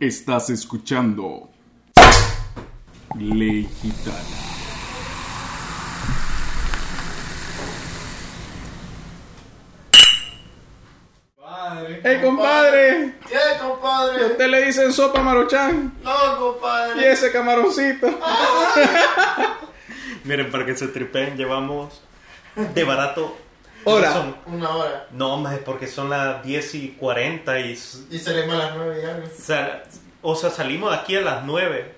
[0.00, 1.50] Estás escuchando
[3.16, 4.36] Ley Gitana.
[12.04, 13.14] ¡Ey, compadre!
[13.26, 14.26] ¿Qué, ¿Y a compadre?
[14.26, 15.94] usted le dicen sopa maruchan?
[16.02, 17.12] No, ¿Y compadre.
[17.12, 18.06] ese camaroncito?
[20.24, 22.00] Miren, para que se tripeen, llevamos
[22.74, 23.36] de barato.
[23.88, 24.12] Hora.
[24.12, 25.06] Son- Una hora.
[25.10, 27.72] no, más es porque son las 10 y 40 y.
[28.10, 29.26] Y salimos a las nueve y algo.
[29.36, 29.82] sa-
[30.22, 31.94] O sea, salimos de aquí a las 9.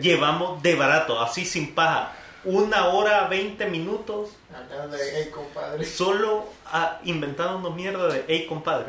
[0.00, 2.12] Llevamos de barato, así sin paja.
[2.44, 5.84] Una hora 20 minutos Acá de, hey, compadre.
[5.84, 8.86] solo a, inventando mierda de hey compadre.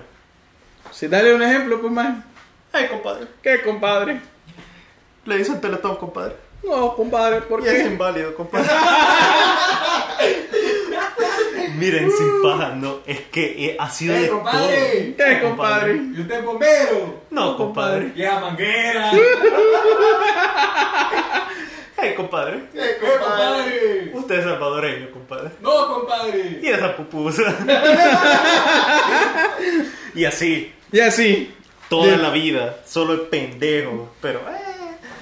[0.91, 2.23] Si dale un ejemplo, pues, man.
[2.73, 3.27] Hey compadre.
[3.41, 4.21] ¿Qué, compadre?
[5.26, 6.35] Le dicen teletón compadre.
[6.63, 7.82] No, compadre, ¿por Y es qué?
[7.88, 8.68] inválido, compadre.
[11.77, 15.13] Miren, sin paja, no, es que eh, ha sido ¡Eh, de compadre!
[15.17, 15.27] todo.
[15.27, 15.95] ¿Qué, compadre?
[15.95, 17.23] ¿Y usted es bombero?
[17.31, 18.11] No, compadre.
[18.15, 19.11] Lleva manguera.
[21.98, 22.63] Hey, compadre.
[22.73, 23.20] Hey, ¡Eh, compadre.
[23.20, 24.12] compadre!
[24.13, 25.49] Usted es salvadoreño, compadre.
[25.62, 26.59] No, compadre.
[26.62, 27.43] Y esa pupusa.
[30.15, 31.54] y así, Y así.
[31.89, 34.10] toda De- la vida, solo el pendejo.
[34.21, 34.65] Pero, eh,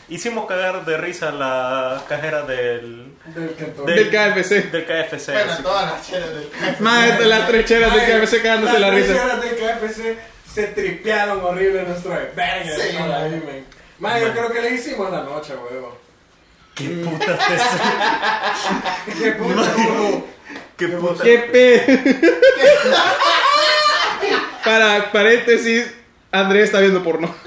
[0.09, 4.71] hicimos cagar de risa la cajera del, Del del, Del KFC.
[4.71, 5.31] del KFC.
[5.33, 5.63] Bueno, así.
[5.63, 6.75] todas las chelas del café.
[6.83, 9.07] Más de las tres chelas del KFC cagándose la Las risa.
[9.13, 10.17] tres horas del KFC
[10.53, 12.63] se tripearon horrible nuestro verga.
[12.63, 13.65] Sí, no, man.
[13.99, 15.97] Man, yo creo que le hicimos la noche, huevo.
[16.75, 20.27] ¿Qué putas te Qué puta, huevo.
[20.77, 21.21] ¿Qué putas?
[21.21, 21.83] ¿Qué pe...
[24.63, 25.93] Para paréntesis,
[26.33, 27.33] Andrés está viendo porno.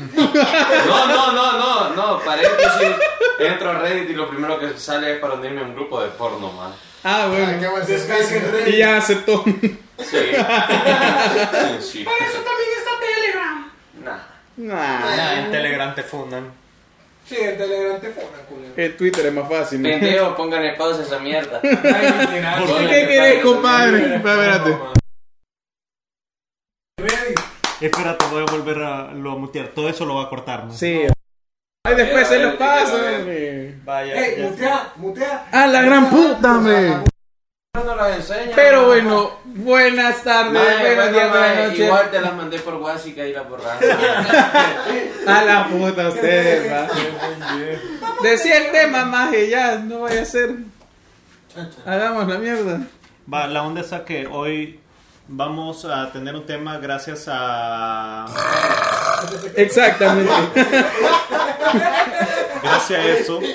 [0.86, 2.96] No, no, no, no, no, paréntesis.
[3.40, 6.08] Entro a Reddit y lo primero que sale es para unirme a un grupo de
[6.10, 6.72] porno, man.
[7.02, 7.84] Ah, Ah, qué bueno.
[7.84, 8.52] Descarguen servicio.
[8.52, 8.74] Reddit.
[8.74, 9.42] Y ya aceptó.
[9.44, 9.56] Sí.
[9.98, 10.16] sí,
[11.80, 12.04] sí.
[12.04, 13.72] también está Telegram.
[14.02, 14.18] Nah.
[14.56, 15.16] Nah.
[15.16, 16.52] Nah, en Telegram te fundan.
[17.28, 18.74] Sí, en Telegram te ponen, culero.
[18.76, 19.82] En Twitter es más fácil.
[19.82, 19.88] ¿no?
[19.88, 21.60] Pendejo, pónganle pausa a esa mierda.
[21.62, 24.16] Ay, ¿Por qué querés, compadre?
[24.16, 24.76] Espérate.
[27.80, 29.68] Espérate, voy a volver a, lo a mutear.
[29.68, 30.72] Todo eso lo va a cortar, ¿no?
[30.72, 31.06] Sí.
[31.84, 32.96] Ay, después se los pasa.
[33.84, 34.14] Vaya.
[34.14, 35.48] Ey, mutea, mutea.
[35.52, 36.94] ¡A la gran puta, hombre!
[37.74, 38.52] No las enseña.
[38.56, 41.78] Pero bueno, buenas tardes, buenos bueno, días, buenas noches.
[41.80, 43.92] Igual te las mandé por WhatsApp y la borraste.
[45.26, 46.88] A la puta ustedes, va.
[48.22, 50.54] Decía el tema, maje, ya, no vaya a ser.
[51.84, 52.80] Hagamos la mierda.
[53.32, 54.80] Va, la onda es que hoy
[55.28, 58.26] vamos a tener un tema gracias a...
[59.56, 60.32] Exactamente.
[62.62, 63.40] Gracias a eso.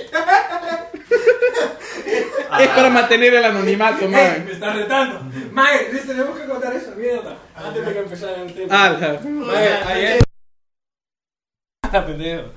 [2.60, 4.44] Es para mantener el anonimato, Ey, maje.
[4.46, 5.22] me está retando.
[5.52, 8.90] Mae, les tenemos que contar esa mierda antes de que empezara el tema.
[9.24, 10.22] Mae, ayer.
[12.06, 12.52] Pendejo.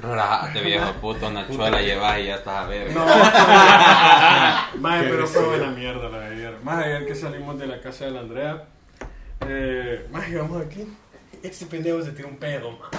[0.00, 2.90] Relájate, viejo puto, una chuela llevas y ya estás a ver.
[4.80, 6.58] Mae, pero fue buena mierda la de ayer.
[6.62, 8.64] Más ayer que salimos de la casa de la Andrea.
[9.46, 10.86] Eh, más llegamos aquí.
[11.44, 12.90] Ese pendejo se tiró un pedo, man.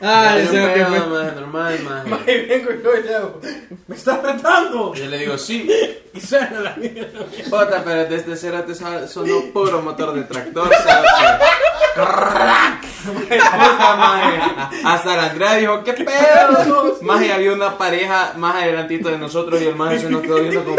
[0.00, 1.06] Ah, un ese que pedo, fue.
[1.06, 2.08] maje, normal, maje.
[2.08, 3.40] Mae, vengo y yo y le hago,
[3.86, 4.94] me está retando.
[4.94, 5.70] Yo le digo, sí.
[6.14, 7.26] Y suena la mierda.
[7.50, 10.70] Jota, pero desde cero te sa- sonó puro motor de tractor,
[13.96, 14.40] maje.
[14.84, 16.98] Hasta la Andrea dijo, ¿qué pedo?
[17.02, 20.64] Más había una pareja más adelantito de nosotros y el maje se nos quedó viendo
[20.64, 20.76] como,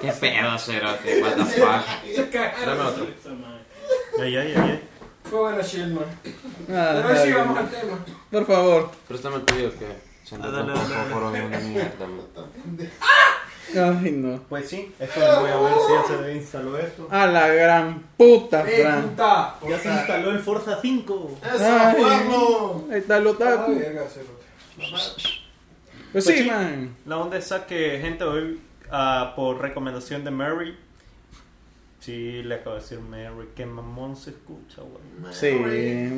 [0.00, 1.20] ¿qué pedo, cerote?
[1.22, 2.32] What the fuck?
[2.64, 3.06] Dame otro.
[4.22, 4.83] Ay, ay, ay, ay.
[5.24, 6.04] Fue buena shit, man.
[6.70, 7.98] Ah, Pero sí, vamos al tema.
[8.30, 8.90] Por favor.
[9.08, 9.86] Préstame el tuyo que
[10.24, 12.06] siento Ah, que fósforo es una mierda.
[13.76, 14.40] Ay, no.
[14.48, 17.08] Pues sí, espera, voy a ver si ya se instaló esto.
[17.10, 19.02] A la gran puta, ¡Eh, Fran.
[19.08, 19.54] puta!
[19.68, 21.38] Ya se instaló el Forza 5.
[21.42, 21.94] ¡Eso, Ay.
[21.96, 22.84] cuerno!
[22.92, 23.74] Ahí está el Ah, otaku.
[23.74, 24.44] cerote.
[24.76, 25.40] Pues
[26.12, 26.44] Pues sí, sí.
[26.50, 26.94] man.
[27.06, 28.60] La onda es a que gente hoy,
[28.92, 30.78] ah, por recomendación de Mary,
[32.04, 35.32] sí, le acabo de decir Mary, que mamón se escucha, güey.
[35.32, 35.50] Sí,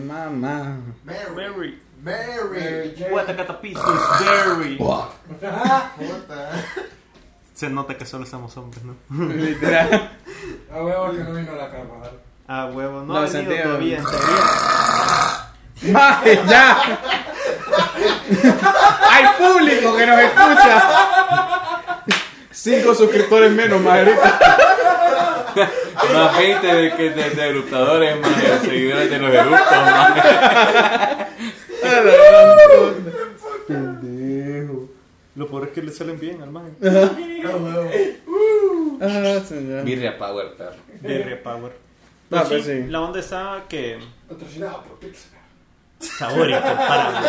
[0.04, 0.78] mamá.
[1.04, 1.80] Mary.
[2.02, 3.36] Mary, Mary.
[3.36, 4.77] catapista is very.
[4.77, 5.92] Puta.
[7.54, 8.97] Se nota que solo estamos hombres, ¿no?
[9.33, 10.10] Literal.
[10.72, 12.12] A huevo que no vino a la cámara.
[12.48, 14.04] Ah, huevo, no, No, ha venido todavía.
[15.82, 16.98] Maje, ya.
[19.10, 20.82] Hay público que nos escucha.
[22.50, 24.15] Cinco suscriptores menos, madre.
[26.14, 31.26] Más 20 de, que de, de eruptadores, más seguidores de los eruptos, más.
[33.66, 34.88] Pendejo.
[35.36, 36.74] Lo peor es que le salen bien al man.
[39.00, 39.84] Ah, señor.
[39.84, 40.76] Birria Power, perro.
[41.00, 41.72] Birria Power.
[41.72, 41.76] Ah,
[42.28, 42.84] Pues pues sí, sí.
[42.88, 43.98] La onda está que
[44.28, 45.38] Patrocinado por Pixar.
[46.00, 47.28] sabor incomparable.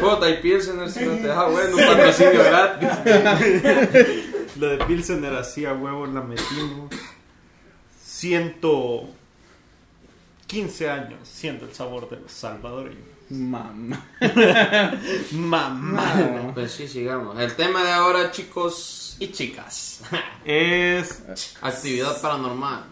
[0.00, 2.88] Puta, y Pilsener si no te deja bueno, un patrocinio gratis.
[4.58, 6.90] Lo de Pilsener así a huevo la metimos.
[8.04, 13.08] 115 años siendo el sabor de los salvadoreños.
[13.30, 14.04] Mamá.
[15.32, 16.50] Mamá.
[16.54, 17.38] Pues sí, sigamos.
[17.38, 20.02] El tema de ahora, chicos y chicas.
[20.44, 21.24] Es
[21.62, 22.84] Actividad paranormal.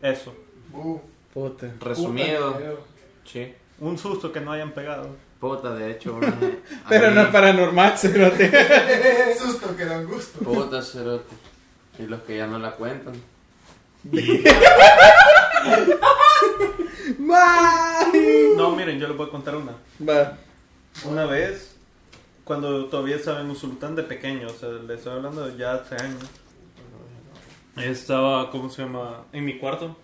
[0.00, 0.32] eso.
[0.72, 0.98] Uh,
[1.34, 1.72] Puta.
[1.80, 2.52] Resumido.
[2.54, 2.70] puta,
[3.24, 3.52] Sí.
[3.80, 5.16] Un susto que no hayan pegado.
[5.40, 6.34] Puta, de hecho, una-
[6.88, 8.50] Pero a no mí- es paranormal, cerote.
[9.38, 10.38] Susto que dan gusto.
[10.40, 11.34] Puta, cerote.
[11.98, 13.14] Y los que ya no la cuentan.
[18.56, 19.72] No, miren, yo les voy a contar una.
[20.06, 20.36] Va.
[21.04, 21.76] Una vez,
[22.44, 25.94] cuando todavía estaba en Usulután de pequeño, o sea, le estoy hablando de ya hace
[25.96, 26.22] años.
[27.76, 29.24] Estaba, ¿cómo se llama?
[29.32, 29.96] En mi cuarto.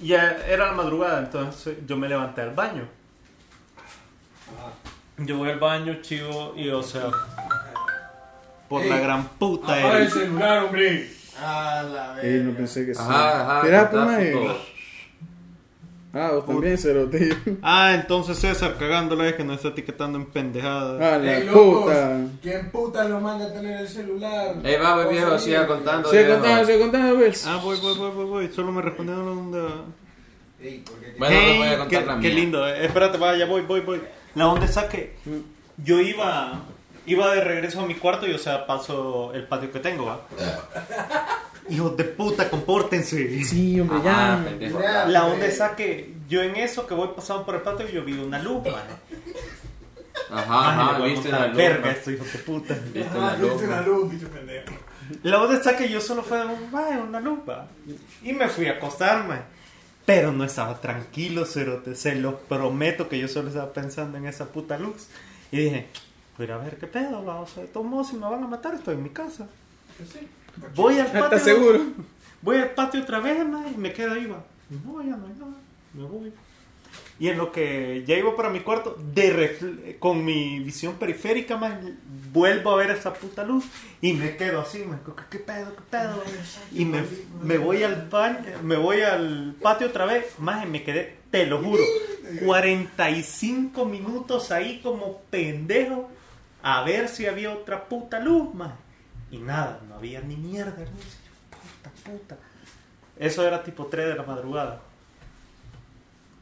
[0.00, 2.88] Ya era la madrugada, entonces yo me levanté al baño.
[5.18, 7.10] Yo voy al baño, chivo, y o sea,
[8.68, 11.10] por la Ey, gran puta Apaga el celular, hombre.
[11.40, 12.24] A la vez.
[12.24, 13.00] Ey, no pensé que sí.
[13.02, 13.62] Ajá, ajá.
[13.64, 14.58] Mira, puto.
[16.14, 17.36] Ah, vos también, cerote.
[17.62, 21.00] Ah, entonces César cagándola es que nos está etiquetando en pendejadas.
[21.00, 22.20] Ah, Ey, la locos, puta.
[22.42, 24.54] ¿Quién puta lo manda a tener el celular?
[24.64, 26.08] Ey, va, pues, viejo, siga contando.
[26.10, 26.38] Sigue viejo.
[26.40, 27.46] contando, sigue contando, pues.
[27.46, 28.48] Ah, voy, voy, voy, voy, voy.
[28.48, 29.68] Solo me respondieron de...
[30.60, 32.34] Ey, porque- Bueno, les voy a contar qué, la qué mía.
[32.34, 32.86] lindo, eh.
[32.86, 34.00] espérate, vaya, voy, voy, voy.
[34.34, 35.16] La onda es que
[35.78, 36.60] yo iba,
[37.06, 40.20] iba de regreso a mi cuarto y, o sea, paso el patio que tengo, ¿va?
[41.70, 43.44] Hijos de puta, compórtense.
[43.44, 45.04] Sí, hombre, Ajá, ya.
[45.06, 48.14] La onda es que yo en eso que voy pasando por el patio yo vi
[48.14, 48.74] una luz, man.
[50.30, 51.56] Ajá, ajá, le voy a viste la luz.
[51.56, 52.74] verga esto, hijo de puta.
[52.92, 53.52] Viste Ah, la luz.
[53.52, 54.72] viste la luz, bicho pendejo.
[55.22, 57.66] La onda es que yo solo fue un, "Vaya, una lupa.
[58.22, 59.36] Y me fui a acostarme.
[60.08, 61.94] Pero no estaba tranquilo, cerote.
[61.94, 65.06] Se lo prometo que yo solo estaba pensando en esa puta luz.
[65.52, 65.88] Y dije,
[66.38, 67.40] voy a a ver qué pedo, va.
[67.40, 69.46] O sea, de todos modos, si me van a matar, estoy en mi casa.
[70.74, 71.24] Voy al patio.
[71.24, 71.80] ¿Estás seguro?
[72.40, 74.42] Voy al patio otra vez, ma, y me quedo ahí, va.
[74.70, 75.52] No, ya no hay nada.
[75.92, 76.32] Me voy.
[77.20, 81.98] Y en lo que ya iba para mi cuarto, de con mi visión periférica, man,
[82.32, 83.64] vuelvo a ver esa puta luz
[84.00, 86.22] y me quedo así, man, ¿qué, qué pedo, qué pedo?
[86.72, 87.02] Y me,
[87.42, 91.60] me voy al baño, me voy al patio otra vez, más me quedé, te lo
[91.60, 91.82] juro,
[92.44, 96.08] 45 minutos ahí como pendejo
[96.62, 98.74] a ver si había otra puta luz, man.
[99.30, 101.16] Y nada, no había ni mierda luz.
[101.50, 102.36] Puta, puta.
[103.16, 104.80] Eso era tipo 3 de la madrugada.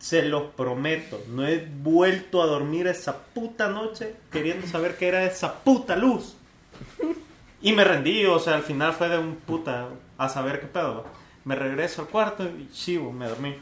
[0.06, 5.24] Se los prometo, no he vuelto a dormir esa puta noche queriendo saber qué era
[5.24, 6.36] esa puta luz.
[7.60, 11.04] Y me rendí, o sea, al final fue de un puta a saber qué pedo.
[11.44, 13.54] Me regreso al cuarto y chivo, me dormí.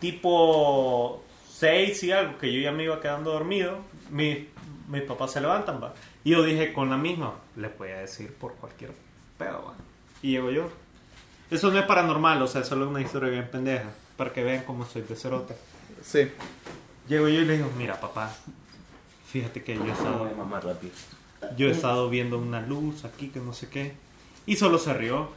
[0.00, 1.22] Tipo
[1.52, 3.78] 6 y algo, que yo ya me iba quedando dormido.
[4.10, 4.48] Mi-
[4.88, 5.92] mis papás se levantan, va.
[6.24, 8.92] Y yo dije con la misma, les voy a decir por cualquier
[9.36, 9.74] pedo, va.
[10.22, 10.68] Y llego yo.
[11.50, 13.90] Eso no es paranormal, o sea, solo una historia bien pendeja.
[14.16, 15.54] Para que vean cómo soy de cerote.
[16.02, 16.30] Sí.
[17.08, 18.34] Llego yo y le digo, mira papá,
[19.28, 20.28] fíjate que yo he estado,
[21.56, 23.94] yo he estado viendo una luz aquí que no sé qué.
[24.46, 25.30] Y solo se rió.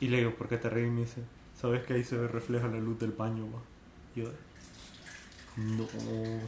[0.00, 0.88] Y le digo, ¿por qué te ríes?
[0.88, 1.22] Y me dice,
[1.60, 3.46] ¿sabes que ahí se ve refleja la luz del baño?
[3.46, 3.60] va?"
[4.14, 4.30] Y yo,
[5.56, 5.86] no,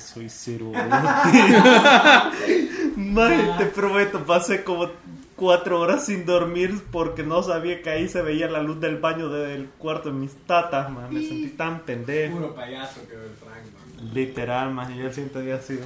[0.01, 0.79] soy cerote.
[2.97, 4.91] Mae, te prometo, pasé como
[5.37, 9.29] cuatro horas sin dormir porque no sabía que ahí se veía la luz del baño
[9.29, 11.13] del cuarto de mis tatas, man.
[11.13, 12.37] Me sentí tan pendejo.
[12.37, 14.15] Puro payaso que el Frank, man.
[14.15, 15.85] Literal, más yo siento que ha sido.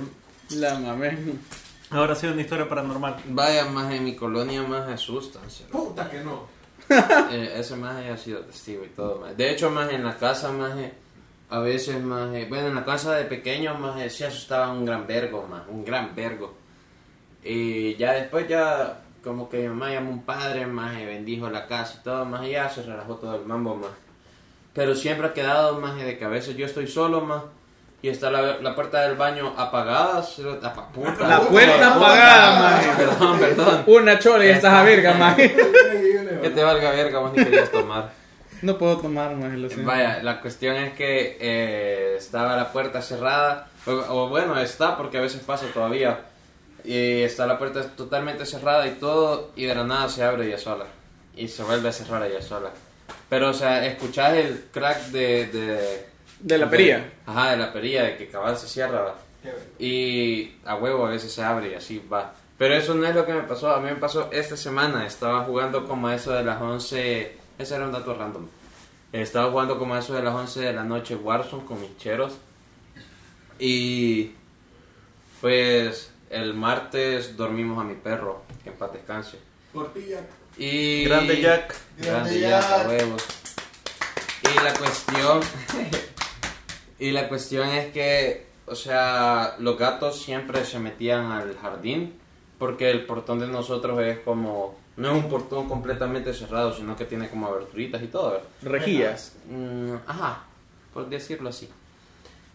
[0.50, 1.18] La mamé.
[1.90, 3.16] Ahora ha sido una historia paranormal.
[3.28, 5.42] Vaya, más en mi colonia más asustan.
[5.70, 6.60] Puta que no.
[7.30, 9.20] Eh, ese más ha sido testigo y todo.
[9.20, 9.34] maje.
[9.36, 10.72] De hecho, más en la casa, más
[11.50, 15.46] a veces más, bueno, en la casa de pequeño más se asustaba un gran vergo,
[15.48, 16.54] más, un gran vergo.
[17.44, 21.66] Y ya después ya como que mi mamá llamó a un padre, más bendijo la
[21.66, 23.90] casa y todo, más y ya se relajó todo el mambo, más.
[24.74, 27.42] Pero siempre ha quedado más de que a veces yo estoy solo, más.
[28.02, 30.24] Y está la, la puerta del baño apagada.
[30.62, 32.88] apa- puta, La puerta apagada, maje.
[32.96, 33.82] Perdón, perdón.
[33.86, 35.54] Una chola y estás a verga, maje.
[36.40, 38.10] Que te valga verga, vos ni querías tomar.
[38.62, 39.86] No puedo tomar, maje, lo siento.
[39.86, 45.18] Vaya, la cuestión es que eh, estaba la puerta cerrada, o, o bueno, está porque
[45.18, 46.20] a veces pasa todavía.
[46.84, 50.58] Y está la puerta totalmente cerrada y todo, y de la nada se abre ella
[50.58, 50.86] sola.
[51.36, 52.70] Y se vuelve a cerrar ella sola.
[53.28, 55.46] Pero, o sea, escuchás el crack de.
[55.46, 56.06] De,
[56.40, 56.98] De la perilla.
[56.98, 59.14] de- ajá, de la perilla, de que cabal se cierra.
[59.78, 62.34] Y a huevo a veces se abre y así va.
[62.58, 63.70] Pero eso no es lo que me pasó.
[63.74, 65.06] A mí me pasó esta semana.
[65.06, 67.36] Estaba jugando como a eso de las 11.
[67.58, 68.46] Ese era un dato random.
[69.12, 72.34] Estaba jugando como a eso de las 11 de la noche Warzone con mis cheros.
[73.58, 74.32] Y
[75.40, 79.38] pues el martes dormimos a mi perro, que en paz descanse.
[79.72, 80.20] Tortilla.
[80.56, 81.04] Y...
[81.04, 81.74] Grande Jack.
[81.98, 82.88] Grande Grande Jack, a Jack.
[82.88, 83.24] huevos.
[84.42, 85.40] Y la cuestión...
[87.00, 92.14] y la cuestión es que, o sea, los gatos siempre se metían al jardín
[92.58, 94.78] porque el portón de nosotros es como...
[94.96, 98.40] No es un portón completamente cerrado, sino que tiene como aberturitas y todo.
[98.62, 99.34] Rejillas.
[99.48, 100.44] Mm, ajá,
[100.92, 101.68] por decirlo así.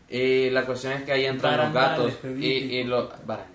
[0.10, 3.55] Y la cuestión es que ahí entran los gatos y, y los barandales.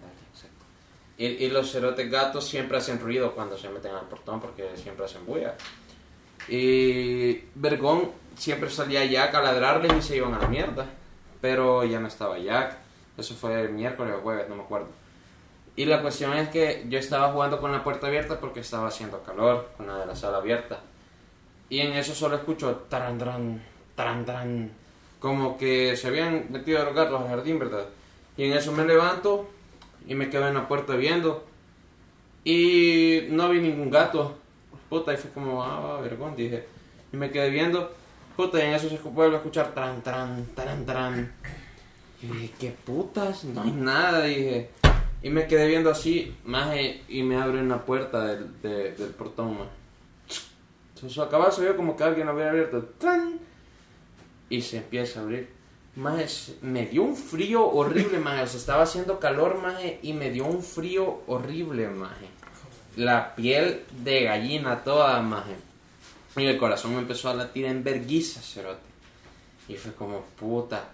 [1.20, 5.04] Y, y los cerotes gatos siempre hacen ruido cuando se meten al portón porque siempre
[5.04, 5.54] hacen bulla.
[6.48, 10.86] Y Vergón siempre salía Jack a ladrarles y se iban a la mierda.
[11.42, 12.78] Pero ya no estaba Jack.
[13.18, 14.88] Eso fue el miércoles o jueves, no me acuerdo.
[15.76, 19.22] Y la cuestión es que yo estaba jugando con la puerta abierta porque estaba haciendo
[19.22, 20.80] calor, con la de la sala abierta.
[21.68, 23.62] Y en eso solo escucho taran, taran,
[23.94, 24.70] taran, taran,
[25.18, 27.84] como que se habían metido los gatos al jardín, ¿verdad?
[28.38, 29.50] Y en eso me levanto
[30.06, 31.44] y me quedo en la puerta viendo.
[32.44, 34.38] Y no vi ningún gato.
[34.88, 36.66] Puta, y fue como, ah, vergón, dije.
[37.12, 37.92] Y me quedé viendo.
[38.36, 41.32] Puta, y en eso se vuelve a escuchar taran, taran, taran, taran.
[42.22, 43.44] Y dije, ¿qué putas?
[43.44, 44.70] No hay nada, dije.
[45.22, 46.74] Y me quedé viendo así, más
[47.08, 49.68] y me abre una puerta del, de- del portón, más.
[51.12, 52.82] Se acaba se vio como que alguien había abierto.
[52.98, 53.38] ¡Tran!
[54.48, 55.48] Y se empieza a abrir.
[55.96, 58.52] Más me dio un frío horrible, más.
[58.52, 62.12] Se estaba haciendo calor, más y me dio un frío horrible, más.
[62.96, 65.44] La piel de gallina toda, más.
[66.36, 68.80] Y el corazón me empezó a latir en verguiza, cerote.
[69.68, 70.84] Y fue como, puta.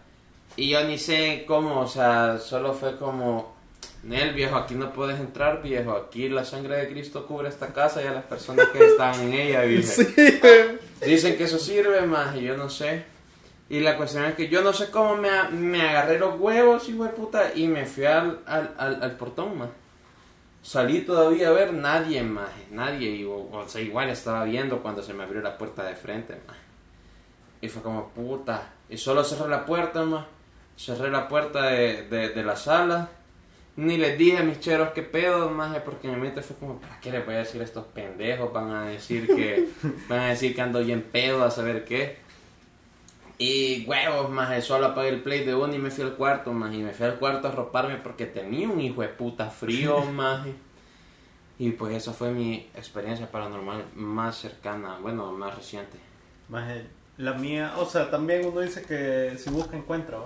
[0.57, 3.55] Y yo ni sé cómo, o sea, solo fue como,
[4.03, 5.93] Nel, viejo, aquí no puedes entrar, viejo.
[5.93, 9.35] Aquí la sangre de Cristo cubre esta casa y a las personas que están en
[9.35, 9.93] ella, viejo.
[11.07, 13.16] Dicen que eso sirve más y yo no sé.
[13.69, 17.05] Y la cuestión es que yo no sé cómo me, me agarré los huevos, hijo
[17.05, 19.69] de puta, y me fui al, al, al, al portón, más.
[20.63, 23.11] Salí todavía a ver nadie más, nadie.
[23.11, 26.35] Y, o, o sea, igual estaba viendo cuando se me abrió la puerta de frente,
[26.47, 26.57] más.
[27.61, 28.73] Y fue como, puta.
[28.89, 30.27] Y solo cerré la puerta, más.
[30.77, 33.09] Cerré la puerta de, de, de la sala.
[33.77, 36.99] Ni les dije a mis cheros qué pedo, más porque mi mente fue como, ¿para
[36.99, 38.53] qué les voy a decir a estos pendejos?
[38.53, 39.69] Van a decir que,
[40.09, 42.26] van a decir que ando bien pedo, a saber qué.
[43.39, 46.73] Y huevos, más solo apagué el play de uno y me fui al cuarto, más
[46.73, 50.47] y me fui al cuarto a roparme porque tenía un hijo de puta frío, más.
[51.59, 55.99] Y pues esa fue mi experiencia paranormal más cercana, bueno, más reciente.
[56.49, 56.87] Maje,
[57.19, 60.19] la mía, o sea, también uno dice que si busca encuentra.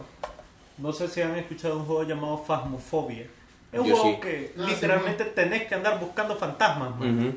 [0.79, 3.27] No sé si han escuchado un juego llamado Phasmophobia.
[3.73, 4.21] Es un Yo juego sí.
[4.21, 7.19] que Ah, literalmente tenés que andar buscando fantasmas, man.
[7.19, 7.35] Ujú.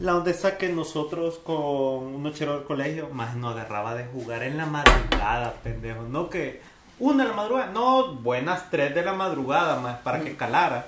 [0.00, 4.42] La donde está que nosotros con unos cheros del colegio, más nos agarraba de jugar
[4.42, 6.02] en la madrugada, pendejo.
[6.02, 6.60] No que
[6.98, 10.86] una de la madrugada, no, buenas tres de la madrugada, más para que calara.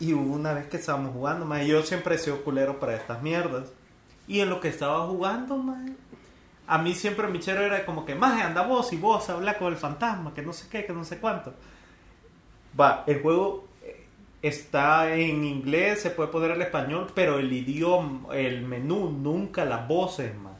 [0.00, 3.68] Y una vez que estábamos jugando, más yo siempre he sido culero para estas mierdas.
[4.26, 5.78] Y en lo que estaba jugando, más
[6.70, 9.72] a mí siempre mi chero era como que, más anda vos y vos habla con
[9.72, 11.52] el fantasma, que no sé qué, que no sé cuánto.
[12.78, 13.64] Va, el juego
[14.42, 19.86] está en inglés, se puede poner al español, pero el idioma, el menú, nunca las
[19.86, 20.54] voces, man.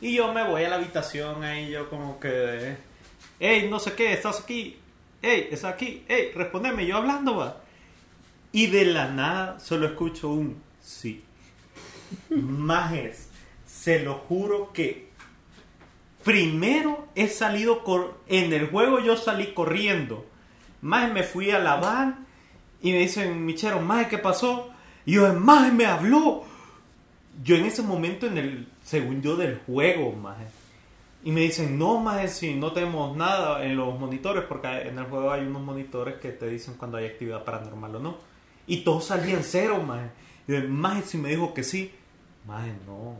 [0.00, 2.76] Y yo me voy a la habitación ahí, yo como que,
[3.40, 4.76] hey, no sé qué, estás aquí,
[5.22, 7.60] hey, estás aquí, hey, respondeme, yo hablando, va.
[8.52, 11.22] Y de la nada solo escucho un sí.
[12.30, 13.28] Majes,
[13.66, 15.08] se lo juro que
[16.24, 20.26] primero he salido cor- en el juego yo salí corriendo.
[20.80, 22.26] Más me fui a la van
[22.82, 24.70] y me dicen, Michero, más ¿qué pasó?
[25.04, 26.44] Y yo, más me habló.
[27.42, 30.36] Yo en ese momento en el, según yo, del juego, más.
[31.24, 35.06] Y me dicen, no, más si no tenemos nada en los monitores, porque en el
[35.06, 38.16] juego hay unos monitores que te dicen cuando hay actividad paranormal o no.
[38.66, 40.10] Y todos salían cero, más.
[40.68, 41.92] Más si me dijo que sí.
[42.46, 43.16] Más no,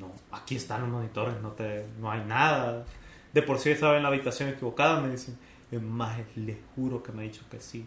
[0.00, 2.84] no, aquí están los monitores, no, te, no hay nada.
[3.32, 5.38] De por sí estaba en la habitación equivocada, me dicen.
[5.72, 7.86] Más les juro que me ha dicho que sí.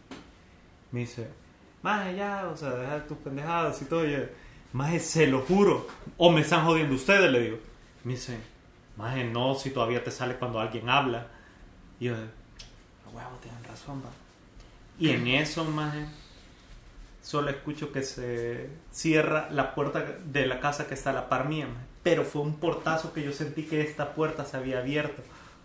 [0.92, 1.28] Me dice,
[1.82, 4.06] más ya, o sea, deja tus pendejadas y todo.
[4.06, 4.20] Y yo,
[4.74, 5.88] más se lo juro.
[6.18, 7.58] O me están jodiendo ustedes, le digo.
[8.04, 8.38] Me dice,
[8.98, 11.28] más no, si todavía te sale cuando alguien habla.
[12.00, 14.10] Y yo, a huevo, tienen razón, va.
[15.00, 15.96] Y en eso, más
[17.22, 21.48] solo escucho que se cierra la puerta de la casa que está a la par
[21.48, 21.86] mía, maje.
[22.02, 25.22] pero fue un portazo que yo sentí que esta puerta se había abierto.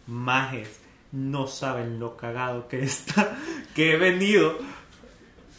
[0.07, 0.81] Majes,
[1.15, 3.37] no saben lo cagado que está,
[3.75, 4.59] que he venido.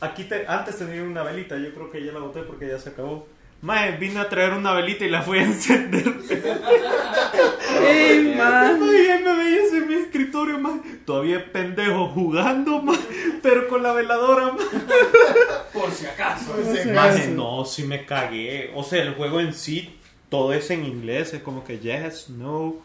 [0.01, 2.89] Aquí te- antes tenía una velita, yo creo que ya la boté porque ya se
[2.89, 3.27] acabó.
[3.62, 6.13] Mae, vine a traer una velita y la fui a encender.
[7.81, 8.79] ¡Ey, man!
[8.83, 10.79] Ay, me veías en mi escritorio, mae.
[11.05, 13.00] Todavía pendejo jugando, mae.
[13.41, 14.67] Pero con la veladora, mae.
[15.74, 16.53] Por si acaso.
[16.93, 18.71] Maje, no, sí me cagué.
[18.75, 19.97] O sea, el juego en sí,
[20.29, 21.33] todo es en inglés.
[21.33, 22.75] Es como que yes, no,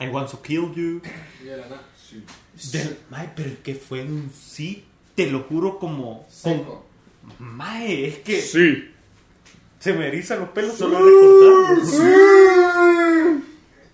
[0.00, 1.00] I want to kill you.
[1.44, 1.82] Y era nada.
[2.08, 2.24] Sí.
[2.78, 4.84] Del- Maje, pero es que fue un sí,
[5.14, 6.26] te lo juro como...
[7.38, 8.90] Maje, es que Sí.
[9.78, 11.84] se me erizan los pelos solo recordarlo.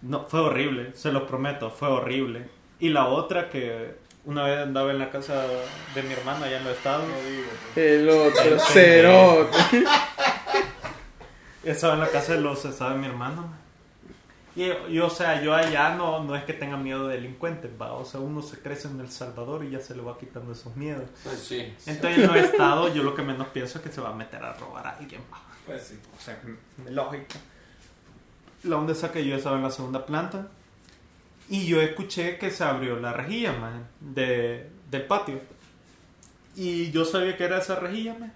[0.02, 2.46] No, fue horrible, se lo prometo, fue horrible.
[2.78, 3.94] Y la otra que
[4.26, 5.46] una vez andaba en la casa
[5.94, 7.06] de mi hermano allá en los estados.
[7.76, 9.56] El otro, cerote.
[11.64, 13.50] Estaba en la casa de los estaba de mi hermano.
[14.56, 17.92] Y, y, o sea, yo allá no, no es que tenga miedo de delincuentes, va.
[17.92, 20.76] O sea, uno se crece en El Salvador y ya se le va quitando esos
[20.76, 21.08] miedos.
[21.24, 21.74] Pues sí.
[21.86, 24.42] Entonces en los estados yo lo que menos pienso es que se va a meter
[24.44, 25.42] a robar a alguien, va.
[25.66, 25.98] Pues sí.
[26.16, 26.40] O sea,
[26.88, 27.38] lógica.
[28.62, 30.48] La onda esa que yo estaba en la segunda planta
[31.48, 35.40] y yo escuché que se abrió la rejilla, man, de, del patio.
[36.56, 38.32] Y yo sabía que era esa rejilla, man,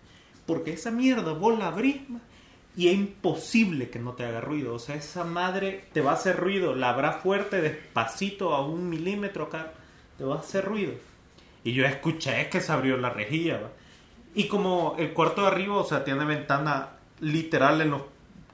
[0.47, 2.21] porque esa mierda vos la abrís, man,
[2.79, 4.73] y es imposible que no te haga ruido.
[4.73, 9.47] O sea, esa madre te va a hacer ruido, la fuerte, despacito, a un milímetro
[9.47, 9.73] acá,
[10.17, 10.93] te va a hacer ruido.
[11.65, 13.71] Y yo escuché que se abrió la rejilla, va.
[14.33, 18.03] Y como el cuarto de arriba, o sea, tiene ventana literal en los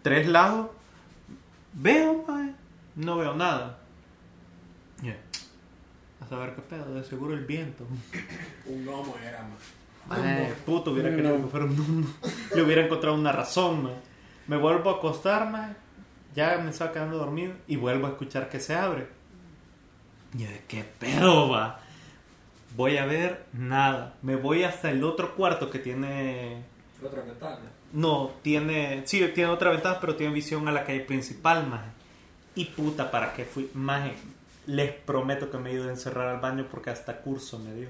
[0.01, 0.71] tres lados,
[1.75, 2.25] veo,
[2.97, 3.79] no veo nada.
[5.03, 5.19] Yeah.
[6.23, 7.85] A saber qué pedo, de seguro el viento.
[8.65, 10.19] Un gnomo era más.
[10.19, 11.17] Mae, puto, hubiera No.
[11.17, 12.07] querido que fuera un gnomo.
[12.55, 14.14] Le hubiera encontrado una razón, mae.
[14.47, 15.75] Me vuelvo a acostar, mae.
[16.35, 19.07] Ya me estaba quedando dormido y vuelvo a escuchar que se abre.
[20.35, 21.81] Y yo, ¿qué pedo, va?
[22.77, 24.15] Voy a ver nada.
[24.23, 26.65] Me voy hasta el otro cuarto que tiene
[27.05, 27.61] Otra ventana.
[27.93, 29.03] no, tiene.
[29.07, 31.91] Sí, tiene otra ventana, pero tiene visión a la calle principal, maje.
[32.57, 33.71] Y puta, ¿para qué fui?
[33.75, 34.15] Maje,
[34.67, 37.89] les prometo que me he ido a encerrar al baño porque hasta curso me dio.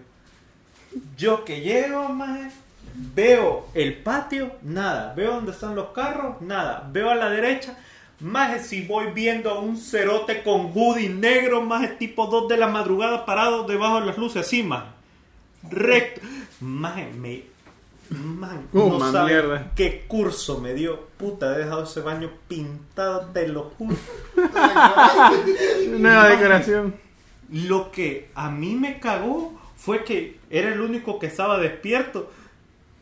[1.16, 2.50] Yo que llego, maje,
[2.94, 5.12] veo el patio, nada.
[5.14, 6.88] Veo dónde están los carros, nada.
[6.92, 7.76] Veo a la derecha,
[8.20, 12.68] maje, si voy viendo a un cerote con hoodie negro, maje, tipo 2 de la
[12.68, 14.86] madrugada parado debajo de las luces, así, maje.
[15.70, 16.20] Recto.
[16.60, 17.42] Maje, me.
[18.10, 19.72] Man, Uh, no man, mierda.
[19.74, 21.06] qué curso me dio.
[21.16, 23.96] Puta, he dejado ese baño pintado, te lo juro.
[25.98, 26.94] Nueva decoración.
[27.50, 32.30] Lo que a mí me cagó fue que era el único que estaba despierto.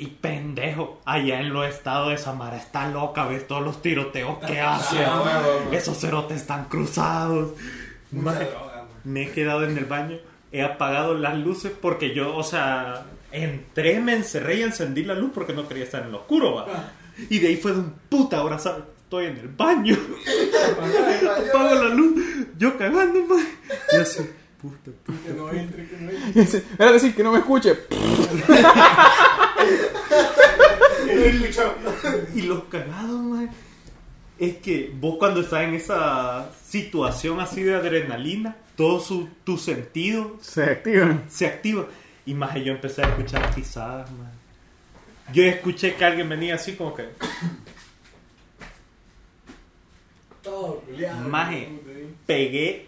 [0.02, 4.60] Y pendejo, allá en los estados de Samara está loca, ves todos los tiroteos que
[4.60, 4.96] hace.
[5.70, 7.52] Esos cerotes están cruzados.
[8.10, 8.88] Droga, man.
[9.04, 10.18] me he quedado en el baño,
[10.50, 15.30] he apagado las luces porque yo, o sea, entré, me encerré y encendí la luz
[15.32, 16.66] porque no quería estar en lo oscuro, va.
[17.30, 19.96] Y de ahí fue de un puta, ahora sabes, estoy en el baño.
[21.48, 22.20] Apago la luz,
[22.58, 23.46] yo cagando, man.
[23.92, 24.28] Y así,
[24.60, 25.18] puta, puta.
[25.24, 26.62] Que no entre, que no entre.
[26.76, 27.78] Era decir que no me escuche.
[32.34, 33.50] Y los cagados, man,
[34.38, 40.38] es que vos cuando estás en esa situación así de adrenalina, todo su, tu sentido
[40.40, 41.24] Se activan.
[41.28, 41.86] se activa.
[42.24, 44.30] Y más yo empecé a escuchar pisadas, man.
[45.32, 47.08] Yo escuché que alguien venía así como que...
[50.42, 50.82] Todo.
[51.28, 51.68] Maje.
[52.26, 52.86] pegué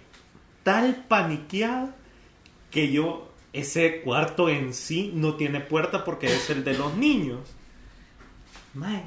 [0.64, 1.90] tal paniqueado
[2.73, 7.38] que yo, ese cuarto en sí no tiene puerta porque es el de los niños.
[8.75, 9.05] Mae,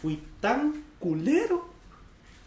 [0.00, 1.68] fui tan culero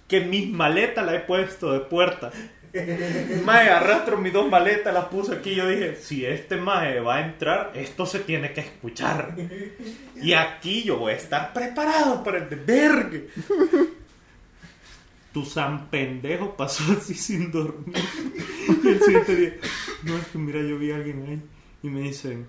[0.07, 2.31] que mis maletas las he puesto de puerta.
[3.45, 5.55] Mae, arrastro mis dos maletas, las puse aquí.
[5.55, 9.35] Yo dije, si este mae va a entrar, esto se tiene que escuchar.
[10.15, 13.29] Y aquí yo voy a estar preparado para el desvergue.
[15.33, 17.95] Tu san pendejo pasó así sin dormir.
[18.83, 19.53] Y el siguiente día,
[20.03, 21.41] no es que mira, yo vi a alguien ahí.
[21.83, 22.47] Y me dicen,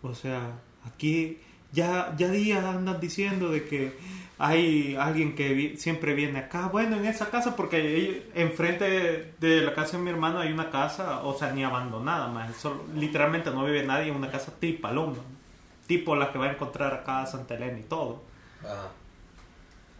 [0.00, 1.38] o sea, aquí
[1.78, 3.92] ya, ya días andan diciendo de que
[4.38, 6.68] hay alguien que vi- siempre viene acá.
[6.68, 11.22] Bueno, en esa casa, porque enfrente de, la casa de mi hermano hay una casa,
[11.22, 12.54] o sea, ni abandonada, más.
[12.56, 14.88] Solo, literalmente no vive nadie en una casa tipo.
[15.86, 18.22] Tipo la que va a encontrar acá a Santa Elena y todo.
[18.62, 18.88] Ajá.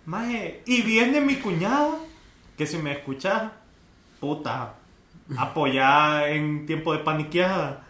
[0.07, 1.99] Maje, y viene mi cuñado,
[2.57, 3.51] que si me escuchas,
[4.21, 4.75] puta,
[5.37, 7.85] apoyada en tiempo de paniqueada,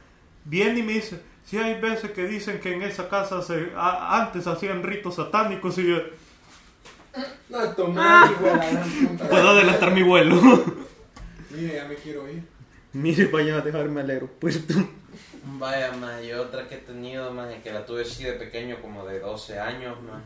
[0.44, 4.20] viene y me dice, si hay veces que dicen que en esa casa se, a-
[4.22, 5.98] antes hacían ritos satánicos y yo,
[7.48, 7.58] No,
[7.92, 9.28] gran puta.
[9.28, 10.37] puedo adelantar mi vuelo.
[11.50, 12.42] Mire, ya me quiero ir.
[12.92, 14.74] Mire, vayan a dejarme al aeropuerto.
[15.44, 19.06] Vaya, más y otra que he tenido, más que la tuve así de pequeño, como
[19.06, 20.22] de 12 años, más.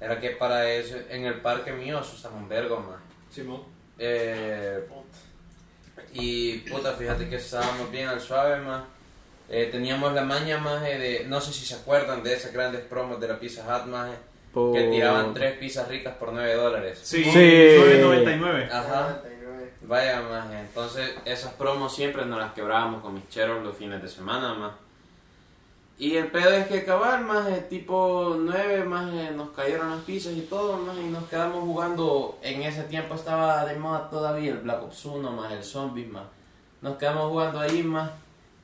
[0.00, 3.00] Era que para eso, en el parque mío asustan un vergo, más.
[3.30, 3.62] Simón.
[3.98, 4.84] Eh,
[6.12, 8.82] y puta, fíjate que estábamos bien al suave, más.
[9.54, 13.20] Eh, teníamos la maña más de, no sé si se acuerdan de esas grandes promos
[13.20, 14.08] de la Pizza Hut más,
[14.72, 16.98] que tiraban tres pizzas ricas por 9 dólares.
[17.02, 17.30] Sí, Sí.
[17.30, 18.70] 9.99.
[18.72, 19.20] Ajá.
[19.82, 24.08] Vaya más, entonces esas promos siempre nos las quebrábamos con mis cheros los fines de
[24.08, 24.72] semana más.
[25.98, 30.40] Y el pedo es que cabal más tipo 9 más nos cayeron las pizzas y
[30.42, 32.38] todo más y nos quedamos jugando.
[32.42, 36.24] En ese tiempo estaba de moda todavía el Black Ops 1 más el Zombies más.
[36.80, 38.10] Nos quedamos jugando ahí más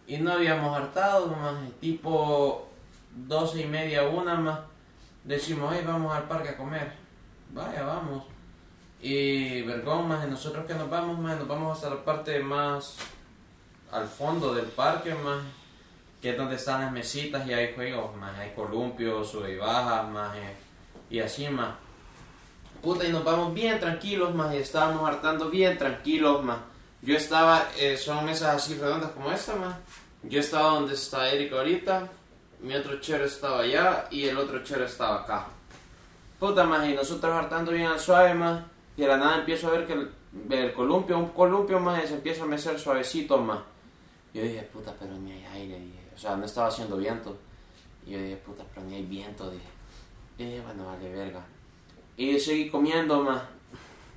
[0.08, 2.66] y no habíamos hartado más eh, tipo
[3.14, 4.60] 12 y media una más.
[5.22, 6.92] Decimos, hey, vamos al parque a comer.
[7.50, 8.24] Vaya, vamos.
[9.02, 12.96] Y vergón, más nosotros que nos vamos, más nos vamos hasta la parte más
[13.92, 15.42] al fondo del parque, más
[16.22, 20.08] que es donde están las mesitas y hay juegos, más hay columpios, sube y bajas,
[20.08, 20.34] más
[21.10, 21.74] y así más.
[22.82, 26.58] Puta, y nos vamos bien tranquilos, más y estábamos hartando bien tranquilos, más.
[27.02, 29.76] Yo estaba, eh, son mesas así redondas como esta, más.
[30.22, 32.08] Yo estaba donde está Eric ahorita,
[32.60, 35.46] mi otro chero estaba allá y el otro chero estaba acá.
[36.38, 38.64] Puta más, y nosotros hartando bien al suave más,
[38.96, 40.10] y de la nada empiezo a ver que el,
[40.50, 43.60] el columpio, un columpio más, se empieza a mecer suavecito más.
[44.34, 46.10] Yo dije, puta, pero ni hay aire, dije.
[46.14, 47.36] o sea, no estaba haciendo viento.
[48.06, 49.68] Y yo dije, puta, pero ni hay viento, dije.
[50.36, 51.44] Y dije, bueno, vale, verga.
[52.16, 53.42] Y yo seguí comiendo más.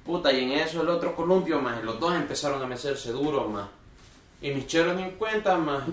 [0.06, 3.70] Puta, y en eso el otro columpio más, los dos empezaron a mecerse duros más.
[4.42, 5.84] Y mis cheros ni en cuenta más.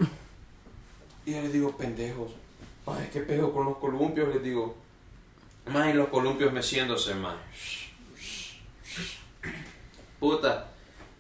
[1.27, 2.33] Y yo les digo, pendejos,
[2.87, 4.75] ay, qué pedo con los columpios, les digo.
[5.67, 7.37] Más y los columpios meciéndose más.
[10.19, 10.69] Puta.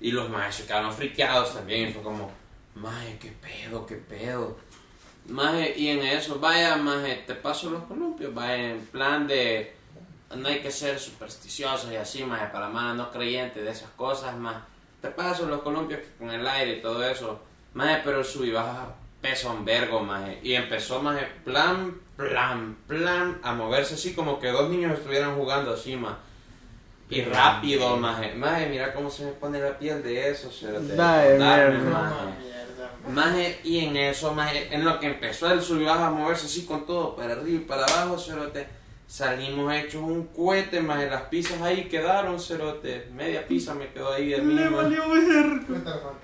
[0.00, 1.92] Y los más se quedaron friqueados también.
[1.92, 2.30] Fue como,
[2.74, 4.56] maje, qué pedo, qué pedo.
[5.26, 9.76] Maje, y en eso, vaya, maje, te paso los columpios, vaya, en plan de,
[10.34, 14.34] no hay que ser supersticiosos y así, maje, para más no creyentes de esas cosas,
[14.36, 14.62] más.
[15.00, 17.40] Te paso los columpios con el aire y todo eso,
[17.74, 20.38] maje, pero sub y baja pesa un vergo, maje.
[20.42, 25.72] Y empezó, maje, plan, plan, plan, a moverse así como que dos niños estuvieran jugando
[25.74, 26.16] así, maje.
[27.10, 28.34] Y rápido, maje.
[28.34, 30.94] Maje, mira cómo se me pone la piel de eso, cerote.
[30.94, 31.90] Dale, Darme, mierda.
[32.00, 32.48] maje.
[33.10, 36.46] Maje, y en eso, maje, en lo que empezó el sub y baja a moverse
[36.46, 38.68] así con todo, para arriba y para abajo, cerote,
[39.08, 44.28] salimos hechos un cohete, maje, las pizzas ahí quedaron, cerote, media pizza me quedó ahí
[44.28, 45.62] de mí, Le valió verga.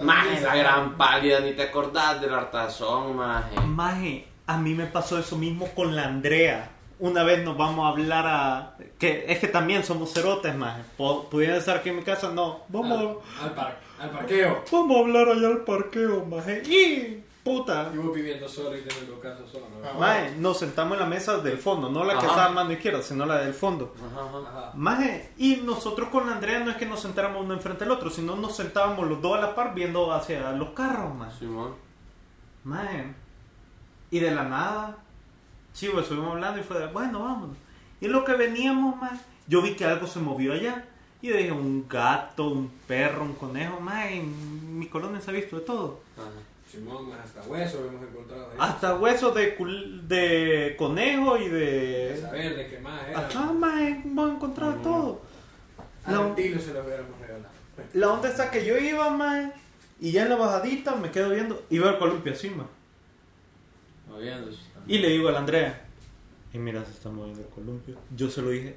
[0.00, 3.58] Maje, la gran pálida, ni te acordás del hartazón, maje.
[3.66, 6.70] Maje, a mí me pasó eso mismo con la Andrea.
[7.00, 8.76] Una vez nos vamos a hablar a...
[8.98, 10.82] que Es que también somos cerotes, maje.
[10.96, 12.30] ¿Pudieran estar aquí en mi casa?
[12.32, 12.60] No.
[12.68, 14.62] Vamos, Al, par- al parqueo.
[14.70, 16.62] vamos a hablar allá al parqueo, maje.
[16.66, 17.23] Y...
[17.44, 17.90] Puta.
[17.92, 19.66] Y vos viviendo solo y teniendo casa solo.
[19.68, 20.00] ¿no?
[20.00, 21.90] Maje, nos sentamos en la mesa del fondo.
[21.90, 22.28] No la que Ajá.
[22.28, 23.94] está a mano izquierda, sino la del fondo.
[23.98, 25.20] Ajá, ajá.
[25.36, 28.34] Y nosotros con la Andrea no es que nos sentáramos uno enfrente del otro, sino
[28.34, 31.38] nos sentábamos los dos a la par viendo hacia los carros, maje.
[31.40, 31.74] Simón.
[32.64, 33.14] Mae.
[34.10, 34.96] Y de la nada,
[35.74, 37.58] chivo, estuvimos hablando y fue de, bueno, vámonos.
[38.00, 40.86] Y lo que veníamos, mae, yo vi que algo se movió allá.
[41.20, 45.34] Y yo dije, un gato, un perro, un conejo, mae, en mi colonia se ha
[45.34, 46.00] visto de todo.
[46.16, 46.30] Ajá.
[46.74, 48.56] Simón, más hasta hueso hemos encontrado ahí.
[48.58, 52.20] Hasta huesos de, cul- de conejo y De de...
[52.20, 53.18] saber de qué más era.
[53.20, 55.20] Ajá, mae, hemos encontrado todo.
[56.04, 57.48] A La, se lo hubiéramos regalado.
[57.94, 59.52] la onda está que yo iba, mae,
[60.00, 62.66] y ya en la bajadita me quedo viendo, y veo el columpio así, mae.
[64.08, 64.58] Moviéndose.
[64.86, 65.80] Y le digo a la Andrea,
[66.52, 67.96] y mira, se está moviendo el columpio.
[68.14, 68.76] Yo se lo dije,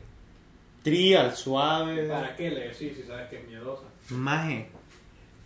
[0.83, 2.07] trial, suave.
[2.07, 3.83] ¿Para qué le decís si sabes que es miedosa?
[4.09, 4.69] Maje,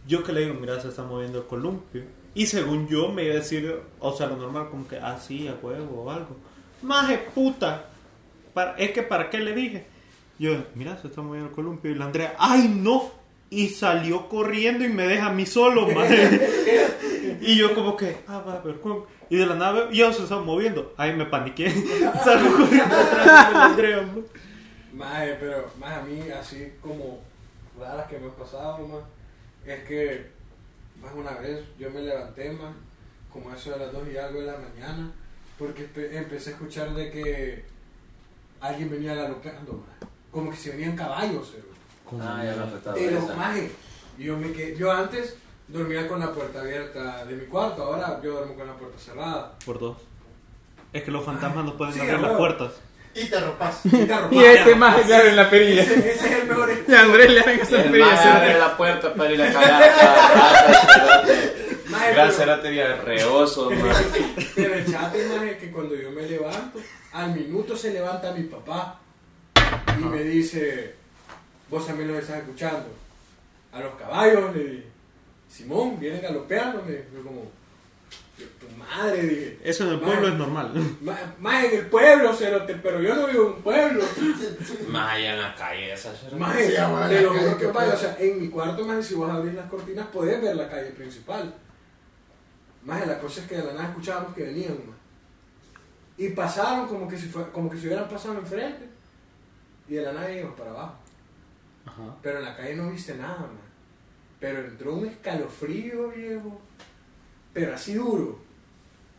[0.07, 2.03] yo que le digo, mira, se está moviendo el columpio.
[2.33, 5.47] Y según yo me iba a decir, o sea, lo normal, como que, ah, sí,
[5.47, 6.35] a huevo o algo.
[6.81, 7.89] Maje, puta.
[8.53, 9.85] Para, es que, ¿para qué le dije?
[10.39, 11.91] Yo, mira, se está moviendo el columpio.
[11.91, 13.11] Y la Andrea, ¡ay, no!
[13.49, 17.37] Y salió corriendo y me deja a mí solo, maje.
[17.41, 19.05] y yo, como que, ah, va, a ver, ¿cómo?
[19.29, 20.93] Y de la nave, ya se está moviendo.
[20.97, 21.69] Ay, me paniqué.
[22.23, 24.09] Salgo corriendo atrás de la Andrea.
[24.93, 27.19] Maje, pero más a mí, así como
[27.79, 29.03] raras que me han pasado, más,
[29.65, 30.31] es que
[31.01, 32.73] más una vez yo me levanté, más,
[33.31, 35.11] como eso de las 2 y algo de la mañana,
[35.57, 37.65] porque empe- empecé a escuchar de que
[38.59, 41.63] alguien venía galopando, más, como que se venían caballos, eh,
[42.19, 43.35] Ah, ya lo retado pero esa.
[43.35, 43.71] maje,
[44.17, 45.37] yo, me quedé- yo antes
[45.69, 49.57] dormía con la puerta abierta de mi cuarto, ahora yo duermo con la puerta cerrada.
[49.65, 49.97] Por dos.
[50.91, 52.73] Es que los fantasmas no pueden Sí, abrir las puertas.
[53.13, 53.79] Y te ropas.
[53.85, 54.33] Y te arropas.
[54.33, 55.83] Y este más, claro, en la perilla.
[55.83, 58.37] ese, ese es el mejor Y a Andrés le dan esa perilla.
[58.37, 59.91] abre la puerta para ir a cagar.
[61.91, 63.69] Gran pero- cerote reoso.
[64.55, 66.79] Pero el chat, maje, que cuando yo me levanto,
[67.13, 68.99] al minuto se levanta mi papá.
[69.99, 70.95] Y me dice,
[71.69, 72.87] vos también lo estás escuchando.
[73.73, 74.83] A los caballos, le dije.
[75.49, 77.51] Simón, vienen galopeando, me Yo como,
[78.59, 79.59] tu madre, dije.
[79.63, 80.97] Eso en el "Ma, pueblo es normal.
[81.01, 84.03] ma- Más en el pueblo, cerote, pero yo no vivo en un pueblo.
[84.89, 86.87] Más allá en la calle, esa Más te la
[87.21, 89.69] lo juro que que vaya, o sea, en mi cuarto, más si vos abrís las
[89.69, 91.53] cortinas, podés ver la calle principal.
[92.83, 94.97] Más la cosa es que de la nada escuchábamos que venían, más.
[96.17, 98.89] Y pasaron como que si fue, como que si hubieran pasado enfrente.
[99.87, 100.95] Y de la nada íbamos para abajo.
[101.85, 102.15] Ajá.
[102.21, 103.71] Pero en la calle no viste nada, man.
[104.39, 106.61] Pero entró un escalofrío, viejo.
[107.53, 108.39] Pero así duro.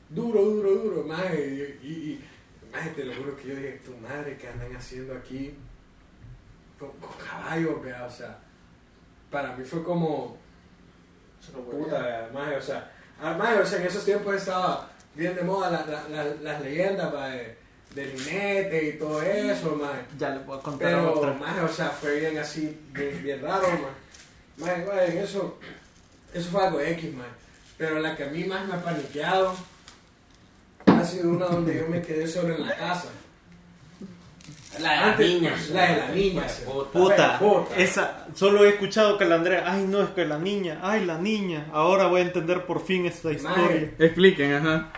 [0.09, 1.25] Duro, duro, duro, más.
[1.35, 2.25] Y, y, y
[2.73, 5.55] maje, te lo juro que yo dije, tu madre, ¿qué andan haciendo aquí?
[6.79, 8.39] Con, con caballos, vea, o sea.
[9.31, 10.37] Para mí fue como.
[11.71, 12.93] Puta, maje, o sea.
[13.21, 16.63] ah, maje, o sea, en esos tiempos estaba bien de moda la- la- la- las
[16.63, 17.57] leyendas, pa, de,
[17.95, 20.03] del jinete y todo eso, maje.
[20.19, 21.33] Ya le a contar Pero, otra.
[21.35, 23.93] más, o sea, fue bien así, bien, bien raro, man.
[24.59, 25.59] Más, en eso,
[26.33, 27.27] eso fue algo X, man.
[27.79, 29.55] Pero la que a mí más me ha paniqueado
[30.87, 33.09] ha sido una donde yo me quedé solo en la casa.
[34.81, 35.69] La de las Antes- niñas.
[35.71, 36.63] La de las niñas.
[36.93, 37.39] Puta.
[37.39, 41.05] Puta, esa, solo he escuchado que la Andrea, ay no, es que la niña, ay
[41.05, 43.93] la niña, ahora voy a entender por fin esta historia.
[43.99, 44.91] Expliquen, ajá.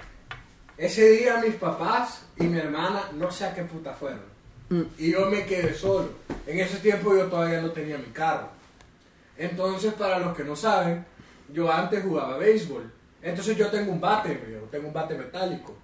[0.76, 4.22] Ese día mis papás y mi hermana no sé a qué puta fueron.
[4.68, 4.82] Mm.
[4.98, 6.10] Y yo me quedé solo.
[6.46, 8.48] En ese tiempo yo todavía no tenía mi carro.
[9.36, 11.04] Entonces, para los que no saben,
[11.52, 12.90] yo antes jugaba béisbol.
[13.22, 15.74] Entonces yo tengo un bate, yo tengo un bate metálico.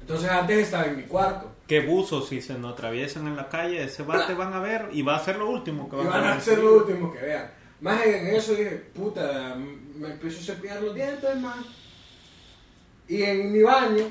[0.00, 1.52] Entonces antes estaba en mi cuarto.
[1.66, 5.02] Qué buzo si se nos atraviesan en la calle, ese bate van a ver y
[5.02, 7.20] va a ser lo último que Y van, van a a ser lo último que
[7.20, 7.50] vean.
[7.80, 9.56] Más en eso dije, puta,
[9.96, 11.66] me empiezo a cepillar los dientes, más.
[13.08, 14.04] Y en mi baño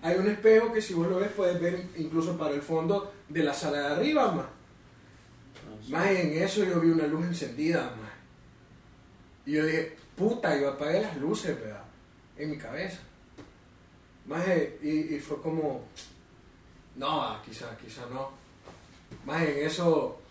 [0.00, 3.42] hay un espejo que si vos lo ves puedes ver incluso para el fondo de
[3.42, 4.46] la sala de arriba, más.
[5.88, 8.12] Más en eso yo vi una luz encendida, más.
[9.44, 11.84] Y yo dije, puta, yo apagué las luces, ¿verdad?
[12.36, 13.00] En mi cabeza.
[14.26, 14.44] Más
[14.82, 15.84] y, y fue como,
[16.96, 18.30] no, quizá, quizá no.
[19.24, 20.22] Más en eso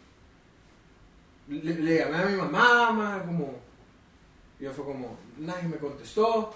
[1.48, 3.60] le, llamé a mi mamá, más como,
[4.60, 6.54] y yo fue como, nadie me contestó.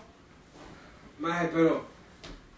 [1.20, 1.86] Más, pero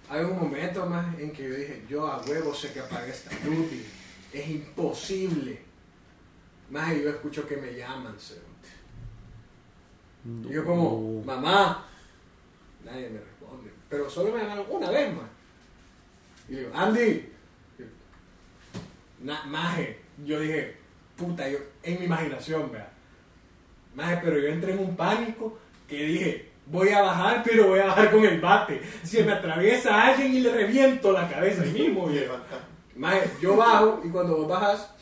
[0.09, 3.29] hay un momento más en que yo dije, yo a huevo sé que apagué esta
[3.29, 3.85] dije,
[4.33, 5.61] es imposible.
[6.69, 8.15] Más yo escucho que me llaman,
[10.49, 11.85] Y yo como, mamá,
[12.83, 13.71] nadie me responde.
[13.89, 15.25] Pero solo me llamaron una vez más.
[16.49, 17.33] Y digo, Andy,
[19.19, 20.77] Na, maje, yo dije,
[21.15, 22.89] puta, yo, en mi imaginación, vea.
[23.95, 27.87] Maje, pero yo entré en un pánico que dije, voy a bajar, pero voy a
[27.87, 28.81] bajar con el bate.
[29.03, 32.35] Si me atraviesa alguien y le reviento la cabeza ahí mismo, viejo.
[32.95, 34.93] Maje, yo bajo y cuando vos bajas,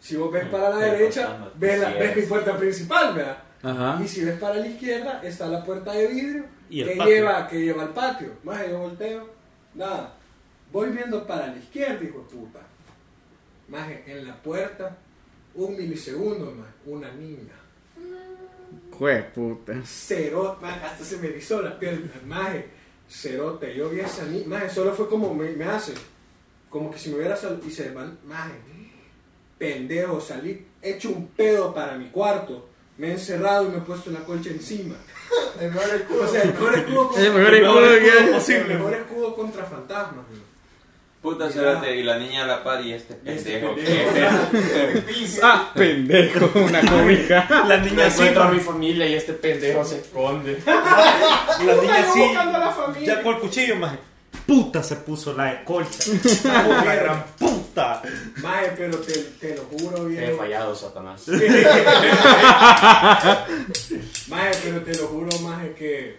[0.00, 2.16] si vos ves para la derecha, ves, la, ves es.
[2.16, 3.42] mi puerta principal, vea.
[3.66, 4.00] Ajá.
[4.02, 7.12] Y si ves para la izquierda, está la puerta de vidrio Y que, patio.
[7.12, 8.32] lleva, que lleva al patio.
[8.44, 9.28] Maje, yo volteo,
[9.74, 10.14] nada.
[10.72, 12.60] Voy viendo para la izquierda, hijo de puta.
[13.68, 14.96] Maje, en la puerta,
[15.54, 17.54] un milisegundo más, una niña.
[18.92, 19.74] Jue puta.
[19.84, 22.08] Cerote, maje, hasta se me erizó la piel.
[22.24, 22.68] Maje,
[23.08, 24.46] cerote, yo vi a esa niña.
[24.46, 25.92] Maje, solo fue como me, me hace.
[26.70, 28.54] Como que si me hubiera salido y se van, maje,
[29.58, 32.68] pendejo, salí hecho un pedo para mi cuarto.
[32.98, 34.94] Me he encerrado y me he puesto la colcha encima.
[35.60, 36.22] El mejor escudo.
[36.24, 38.26] O sea, el mejor escudo, El mejor el escudo que hay.
[38.32, 38.72] posible.
[38.72, 40.24] El mejor escudo contra fantasmas.
[41.22, 43.74] Puta cerote, y la niña a la par y este este pendejo.
[43.74, 45.40] pendejo.
[45.42, 47.64] Ah, pendejo, una cobija.
[47.66, 50.62] La niña sí, encuentro a mi familia y este pendejo se esconde.
[50.64, 52.32] la niña sí,
[53.04, 53.98] ya con el cuchillo, maje.
[54.46, 56.04] Puta se puso la de colcha.
[56.84, 58.02] la gran puta.
[58.42, 60.36] Mae, pero te, te lo juro, He viejo.
[60.38, 61.26] fallado, Satanás.
[64.28, 66.16] Mae, pero te lo juro, maje, que,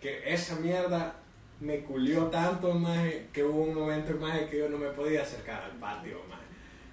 [0.00, 1.14] que esa mierda
[1.60, 5.62] me culió tanto, maje, que hubo un momento, maje, que yo no me podía acercar
[5.62, 6.40] al patio, maje.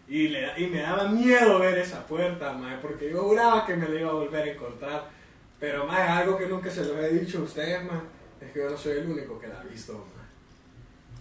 [0.10, 3.88] Y, le, y me daba miedo ver esa puerta, maje, porque yo juraba que me
[3.88, 5.10] la iba a volver a encontrar.
[5.60, 8.02] Pero, maje, algo que nunca se lo he dicho a ustedes, maje,
[8.42, 10.18] es que yo no soy el único que la ha visto, maje.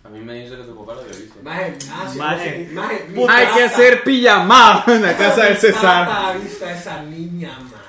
[0.05, 1.37] A mí me dice que tu papá lo había visto.
[1.43, 2.69] Maje, ah, sí, Maje.
[2.73, 6.09] maje, Hay que hacer pijamada en la casa de mi César.
[6.09, 7.85] ha visto a esa niña, maje.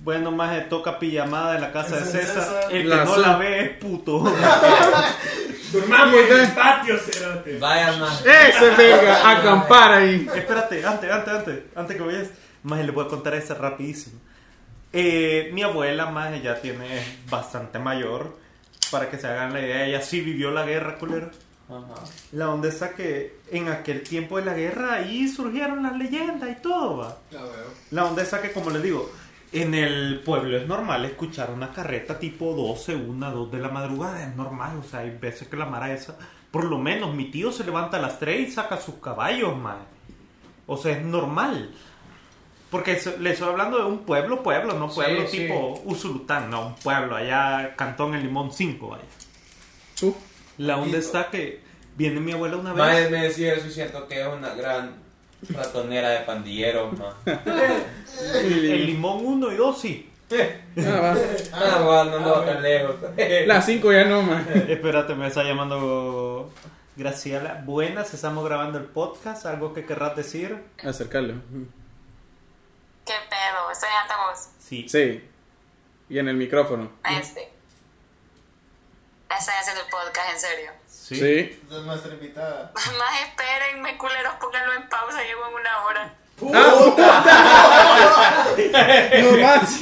[0.00, 2.42] Bueno, maje, toca pijamada en la casa de César.
[2.44, 2.64] César.
[2.70, 4.20] El que La no la ve es puto.
[5.72, 7.58] Durmamos en el patio, cerote.
[7.58, 8.24] Vaya más.
[8.24, 10.26] Ese venga, acampar ahí.
[10.34, 12.28] Espérate, antes, antes, antes, antes que vayas,
[12.62, 14.18] más le voy a contar esa rapidísimo.
[14.92, 18.36] Eh, mi abuela, más ya tiene bastante mayor,
[18.90, 21.30] para que se hagan la idea, ella sí vivió la guerra, culero.
[21.68, 22.02] Ajá.
[22.32, 26.62] La onda está que en aquel tiempo de la guerra ahí surgieron las leyendas y
[26.62, 27.18] todo, va.
[27.30, 27.72] Ya veo.
[27.90, 29.10] La onda está que, como les digo,
[29.52, 34.22] en el pueblo es normal escuchar una carreta tipo 12, 1, 2 de la madrugada.
[34.22, 36.16] Es normal, o sea, hay veces que la mara esa.
[36.50, 39.78] Por lo menos mi tío se levanta a las 3 y saca sus caballos, man.
[40.66, 41.70] O sea, es normal.
[42.70, 45.38] Porque le estoy hablando de un pueblo, pueblo, no Sí, pueblo sí.
[45.38, 49.04] tipo Usulután, no, un pueblo, allá Cantón El Limón 5, vaya.
[50.02, 50.14] Uh,
[50.58, 51.60] La onda está que
[51.96, 52.78] viene mi abuela una vez.
[52.78, 54.96] Mae me decía eso y siento que es una gran
[55.48, 57.16] ratonera de pandilleros, ma.
[58.34, 60.10] El Limón 1 y 2, sí.
[60.30, 61.16] ah, va.
[61.54, 62.96] Ah, bueno, no, tan lejos.
[63.46, 64.46] Las 5 ya no, man.
[64.68, 66.50] Espérate, me está llamando
[66.96, 67.62] Graciela.
[67.64, 69.46] Buenas, estamos grabando el podcast.
[69.46, 70.54] ¿Algo que querrás decir?
[70.84, 71.34] Acercarlo.
[73.08, 73.70] ¿Qué pedo?
[73.70, 74.48] Estoy en altavoz.
[74.58, 74.86] Sí.
[74.86, 75.26] Sí.
[76.10, 76.92] Y en el micrófono.
[77.08, 77.50] Este.
[79.30, 80.72] Estoy haciendo el podcast, en serio.
[80.86, 81.16] Sí.
[81.16, 81.58] Sí.
[81.66, 82.70] Esa es nuestra invitada.
[82.74, 86.14] Más espérenme, culeros, pónganlo en pausa, llevo en una hora.
[89.22, 89.80] No más.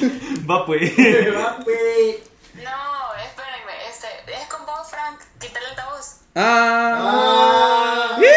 [0.49, 0.97] Va pues.
[0.97, 1.05] No,
[3.25, 6.21] espérenme, este, es con vos, Frank, quítale el altavoz.
[6.37, 8.15] Ah.
[8.21, 8.36] Dímelo.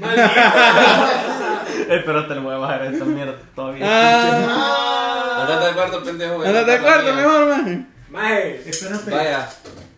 [1.88, 3.84] Espérate, le voy a bajar esta mierda todavía.
[3.86, 5.38] Ah.
[5.42, 6.42] Andate al cuarto, pendejo.
[6.42, 7.88] Andate al cuarto, mejor, man.
[8.10, 8.60] Maje,
[9.06, 9.48] Vaya,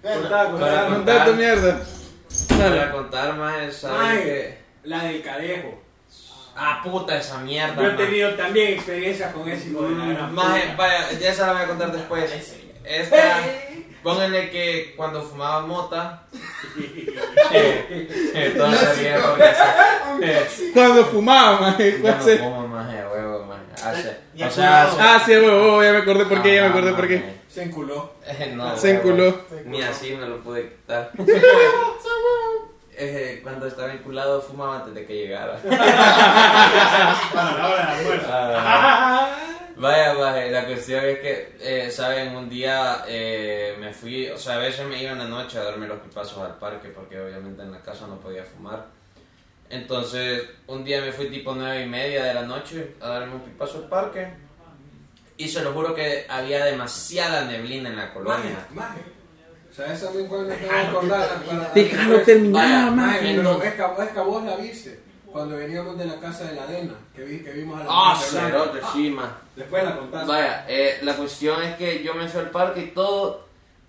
[0.03, 0.59] contá, contá.
[0.67, 1.81] Para- Contate tu mierda.
[2.59, 4.59] para contar más, ¿sabes Maje, qué?
[4.85, 5.83] la del cadejo.
[6.55, 7.75] Ah, puta, esa mierda.
[7.81, 10.77] Yo he tenido también experiencias con ese hijo de la gran Maje, puta.
[10.77, 12.31] vaya, ya esa la voy a contar después.
[12.85, 13.41] Esta,
[14.03, 16.23] pónganle que cuando fumaba mota.
[17.53, 21.77] eh, eh, porque eh, Cuando fumaba, man.
[21.79, 21.99] yo
[22.51, 23.63] no maje, huevo, maje.
[23.85, 25.13] Hace, Ya o sea, fumado.
[25.13, 27.17] hace- Ah, sí, huevo, ya me acordé por qué, ya me acordé por qué.
[27.19, 27.33] maje.
[27.49, 28.13] Se enculó.
[28.27, 28.99] Eh, no, Se huevo.
[29.11, 29.41] enculó.
[29.67, 31.11] Ni así me lo pude quitar.
[32.95, 35.57] Eh, cuando estaba vinculado fumaba antes de que llegara.
[35.63, 38.27] Para la hora del almuerzo.
[38.31, 39.29] Ah,
[39.83, 44.55] vaya, vaya, la cuestión es que, eh, saben, un día eh, me fui, o sea,
[44.55, 47.63] a veces me iba en la noche a darme los pipazos al parque porque obviamente
[47.63, 48.87] en la casa no podía fumar.
[49.69, 53.41] Entonces, un día me fui tipo nueve y media de la noche a darme un
[53.41, 54.29] pipazo al parque
[55.37, 58.67] y se lo juro que había demasiada neblina en la Maje, colonia.
[58.73, 59.01] maje.
[59.75, 61.73] ¿Sabes también cuál me acabo de acordar?
[61.75, 63.75] Déjalo terminar, Maje, pero que, es
[64.13, 65.01] que vos la viste.
[65.33, 68.17] Cuando veníamos de la casa de la Dena, que, vi, que vimos a la Ah,
[68.17, 69.35] cerote, sí, man.
[69.57, 70.31] Después la contaste.
[70.31, 73.47] Vaya, eh, la cuestión es que yo me fui al parque y todo,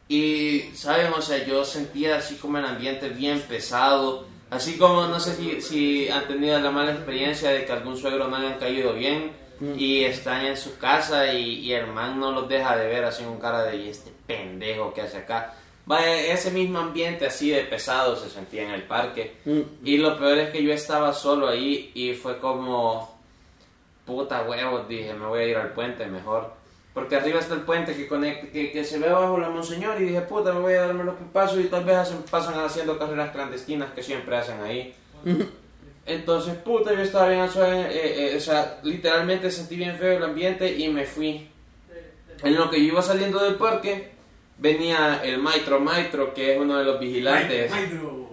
[0.08, 1.12] y, ¿saben?
[1.13, 5.62] O sea, yo sentía así como el ambiente bien pesado, así como, no sé si,
[5.62, 9.32] si han tenido la mala experiencia de que algún suegro no le han caído bien,
[9.77, 13.23] y están en su casa y, y el man no los deja de ver así
[13.23, 15.53] con cara de, y este pendejo que hace acá.
[15.86, 19.34] Vaya, ese mismo ambiente así de pesado se sentía en el parque.
[19.84, 23.19] Y lo peor es que yo estaba solo ahí y fue como,
[24.06, 26.54] puta huevos, dije, me voy a ir al puente mejor.
[26.93, 30.06] Porque arriba está el puente que, conecta, que, que se ve bajo la Monseñor y
[30.06, 33.32] dije, puta, me voy a darme los pipazos y tal vez hacen- pasan haciendo carreras
[33.32, 34.93] clandestinas que siempre hacen ahí.
[36.06, 40.24] Entonces, puta, yo estaba bien, suave, eh, eh, o sea, literalmente sentí bien feo el
[40.24, 41.50] ambiente y me fui.
[42.43, 44.12] En lo que yo iba saliendo del parque,
[44.57, 47.71] venía el maestro maestro, que es uno de los vigilantes.
[47.71, 48.29] Maestro.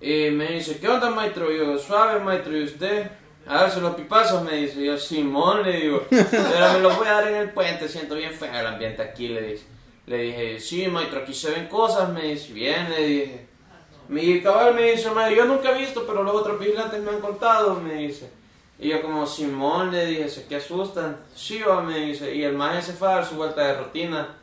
[0.00, 1.50] Y me dice, ¿qué onda, maestro?
[1.50, 3.10] Y yo, suave, maestro, ¿y usted?
[3.46, 4.80] A darse los pipazos, me dice.
[4.80, 8.14] Y yo, Simón, le digo, pero me los voy a dar en el puente, siento
[8.14, 9.64] bien feo el ambiente aquí, le dije.
[10.06, 13.46] Le dije, sí, maestro, aquí se ven cosas, me dice, bien, le dije.
[14.08, 17.20] Mi cabal me dice, maestro, yo nunca he visto, pero los otros vigilantes me han
[17.20, 18.28] contado, me dice.
[18.78, 21.16] Y yo como, Simón, le dije, ¿se qué asustan?
[21.34, 22.34] Sí, va, me dice.
[22.34, 24.36] Y el maestro se fue a dar su vuelta de rutina.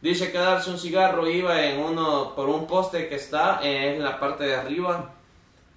[0.00, 4.04] Dice que darse un cigarro iba en uno por un poste que está eh, en
[4.04, 5.12] la parte de arriba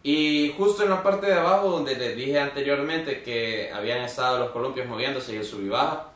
[0.03, 4.51] y justo en la parte de abajo donde les dije anteriormente que habían estado los
[4.51, 6.07] columpios moviéndose y el sub y baja.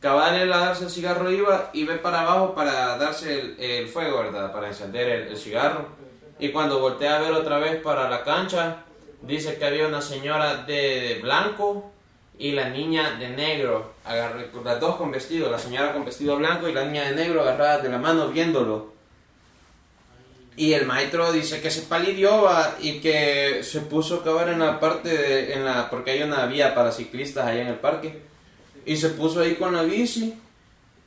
[0.00, 3.88] Cabal él a darse el cigarro iba y ve para abajo para darse el, el
[3.88, 4.52] fuego, ¿verdad?
[4.52, 5.86] Para encender el, el cigarro.
[6.38, 8.84] Y cuando voltea a ver otra vez para la cancha,
[9.22, 11.90] dice que había una señora de, de blanco
[12.40, 16.66] y la niña de negro, agarré, las dos con vestido, la señora con vestido blanco
[16.66, 18.94] y la niña de negro agarradas de la mano viéndolo.
[20.56, 22.48] Y el maestro dice que se palidió
[22.80, 26.74] y que se puso a acabar en la parte en la, porque hay una vía
[26.74, 28.22] para ciclistas allá en el parque,
[28.86, 30.40] y se puso ahí con la bici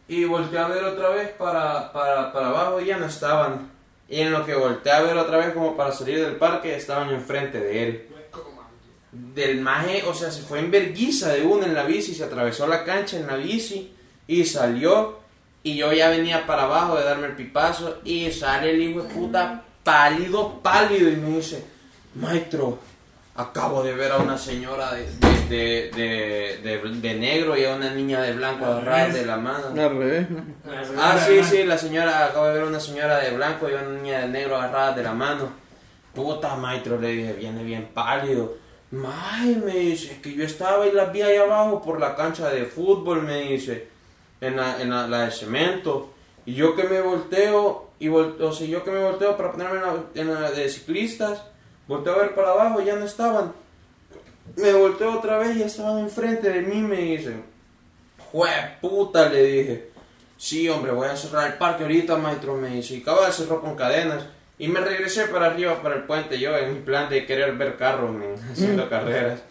[0.07, 3.71] y volteé a ver otra vez para, para, para abajo y ya no estaban.
[4.07, 7.09] Y en lo que volteé a ver otra vez como para salir del parque, estaban
[7.09, 8.12] enfrente de él
[9.14, 12.66] del maje, o sea, se fue en verguiza de una en la bici, se atravesó
[12.68, 13.93] la cancha en la bici
[14.28, 15.20] y salió
[15.64, 19.14] Y yo ya venía para abajo de darme el pipazo y sale el hijo de
[19.14, 21.64] puta pálido, pálido y me dice,
[22.16, 22.80] maestro,
[23.36, 25.07] acabo de ver a una señora de,
[25.49, 29.38] de, de, de- de- de negro y a una niña de blanco agarradas de la
[29.38, 29.68] mano.
[29.86, 30.28] Al revés.
[30.99, 34.20] Ah, sí, sí, la señora, acabo de ver una señora de blanco y una niña
[34.22, 35.49] de negro agarradas de la mano.
[36.14, 38.55] Puta, maestro, le dije, viene bien pálido.
[38.94, 42.66] May, me dice, que yo estaba y las vi ahí abajo por la cancha de
[42.66, 43.88] fútbol, me dice,
[44.39, 46.12] en la, en la, de cemento.
[46.46, 49.80] Y yo que me volteo, y vol- o sea, yo que me volteo para ponerme
[50.14, 51.41] en la, de ciclistas,
[51.88, 53.54] volteo a ver para abajo ya no estaban.
[54.58, 57.44] Me volteo otra vez y estaban enfrente de mí, me dicen.
[58.32, 59.89] Jue puta, le dije.
[60.38, 62.94] Sí, hombre, voy a cerrar el parque ahorita, maestro, me dice.
[62.96, 64.24] Y cabal cerró con cadenas.
[64.64, 67.76] Y me regresé para arriba, para el puente, yo en mi plan de querer ver
[67.76, 68.16] carros,
[68.53, 69.41] haciendo carreras.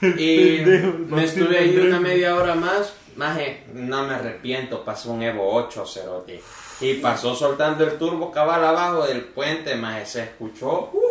[0.00, 0.62] Y
[1.10, 2.94] me estuve ahí una media hora más.
[3.16, 6.42] Maje, no me arrepiento, pasó un Evo 8, cerote.
[6.80, 10.88] Y pasó soltando el turbo cabal abajo del puente, maje, se escuchó.
[10.94, 11.02] Uh,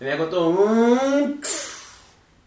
[0.00, 1.42] venía con todo un...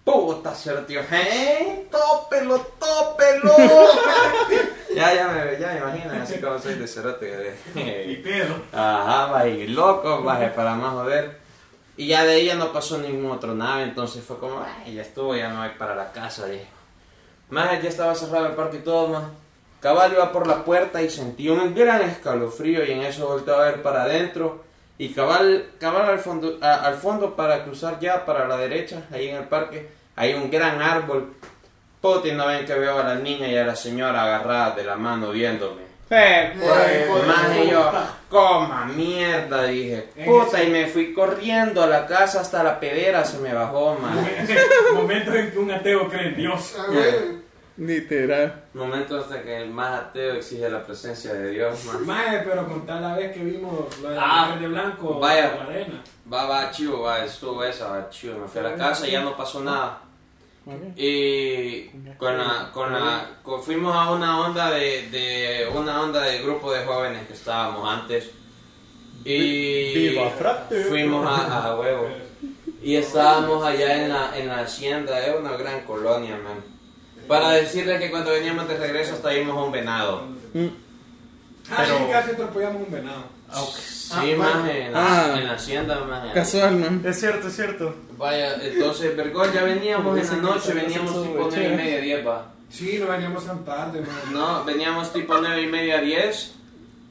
[0.03, 1.87] Puta, cerote, ¡hey!
[1.91, 3.55] ¡Tópelo, tópelo!
[4.97, 7.55] ya, ya me, ya me imaginan, así como soy de cerote.
[8.07, 8.55] Y pedo.
[8.73, 11.37] Ajá, va y loco, baje para más joder.
[11.95, 15.01] Y ya de ahí ya no pasó ningún otro nave, entonces fue como, ay, ya
[15.01, 16.67] estuvo, ya no hay para la casa, dije.
[17.49, 19.23] Más ya estaba cerrado el parque y todo, más.
[19.79, 23.57] Cabal iba por la puerta y sentí un gran escalofrío y en eso volteé a
[23.59, 24.63] ver para adentro.
[24.99, 29.29] Y cabal, cabal al fondo, a- al fondo para cruzar ya para la derecha, ahí
[29.29, 31.33] en el parque, hay un gran árbol.
[32.01, 34.83] Puta, y no ven que veo a la niña y a la señora agarradas de
[34.83, 35.87] la mano viéndome.
[36.09, 37.91] Más y yo,
[38.29, 40.09] coma mierda, dije.
[40.25, 44.25] Puta, y me fui corriendo a la casa hasta la pedera, se me bajó, man.
[44.93, 46.75] Momentos en que un ateo cree en Dios.
[47.77, 48.63] Literal.
[48.73, 52.05] Momento hasta que el más ateo exige la presencia de Dios, man.
[52.07, 55.55] Mae, pero contar la vez que vimos lo de la Ah, mujer de blanco vaya.
[55.57, 56.01] la arena.
[56.31, 58.39] Va, va, chivo, va, estuvo esa, va, chivo.
[58.39, 59.99] Me fui a la casa y ya no pasó nada.
[60.97, 66.41] Y con la, con la, con- fuimos a una onda de, de, una onda de
[66.41, 68.31] grupo de jóvenes que estábamos antes.
[69.25, 69.93] Y
[70.89, 72.07] fuimos a, a huevo.
[72.81, 76.63] Y estábamos allá en la, en la hacienda, es una gran colonia, man.
[77.27, 80.23] Para decirles que cuando veníamos de regreso hasta vimos a un venado.
[81.69, 83.23] Ah, sí, casi atropellamos un venado.
[83.51, 85.37] Sí, más en, la- Ah.
[85.39, 87.09] en la hacienda, más Casual, ¿no?
[87.09, 87.93] Es cierto, es cierto.
[88.17, 92.51] Vaya, entonces, Vergón, ya veníamos en la noche, veníamos tipo nueve y media, diez, va.
[92.69, 94.33] Sí, no veníamos tan tarde, mae.
[94.33, 96.53] No, veníamos tipo nueve y media, diez.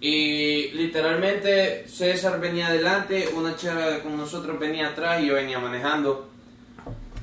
[0.01, 6.28] Y literalmente César venía adelante, una chava con nosotros venía atrás y yo venía manejando.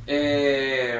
[0.07, 0.99] Eh,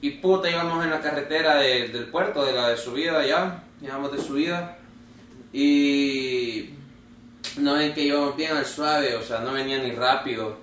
[0.00, 4.12] y puta, íbamos en la carretera de- del puerto, de la de subida allá, íbamos
[4.12, 4.78] de subida.
[5.52, 6.70] Y
[7.58, 10.58] no ven que íbamos bien al suave, o sea, no venía ni rápido.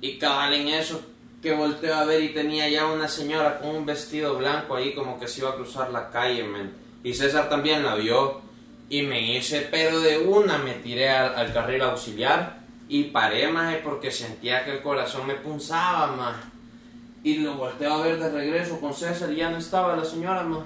[0.00, 1.00] Y cabal en eso
[1.42, 5.18] que volteo a ver y tenía ya una señora con un vestido blanco ahí como
[5.18, 6.44] que se iba a cruzar la calle.
[7.02, 8.40] Y César también la vio.
[8.88, 14.10] Y me hice pero de una, me tiré al, carril auxiliar y paré más porque
[14.12, 16.36] sentía que el corazón me punzaba más.
[17.22, 20.42] Y lo volteo a ver de regreso con César y ya no estaba la señora
[20.42, 20.64] más.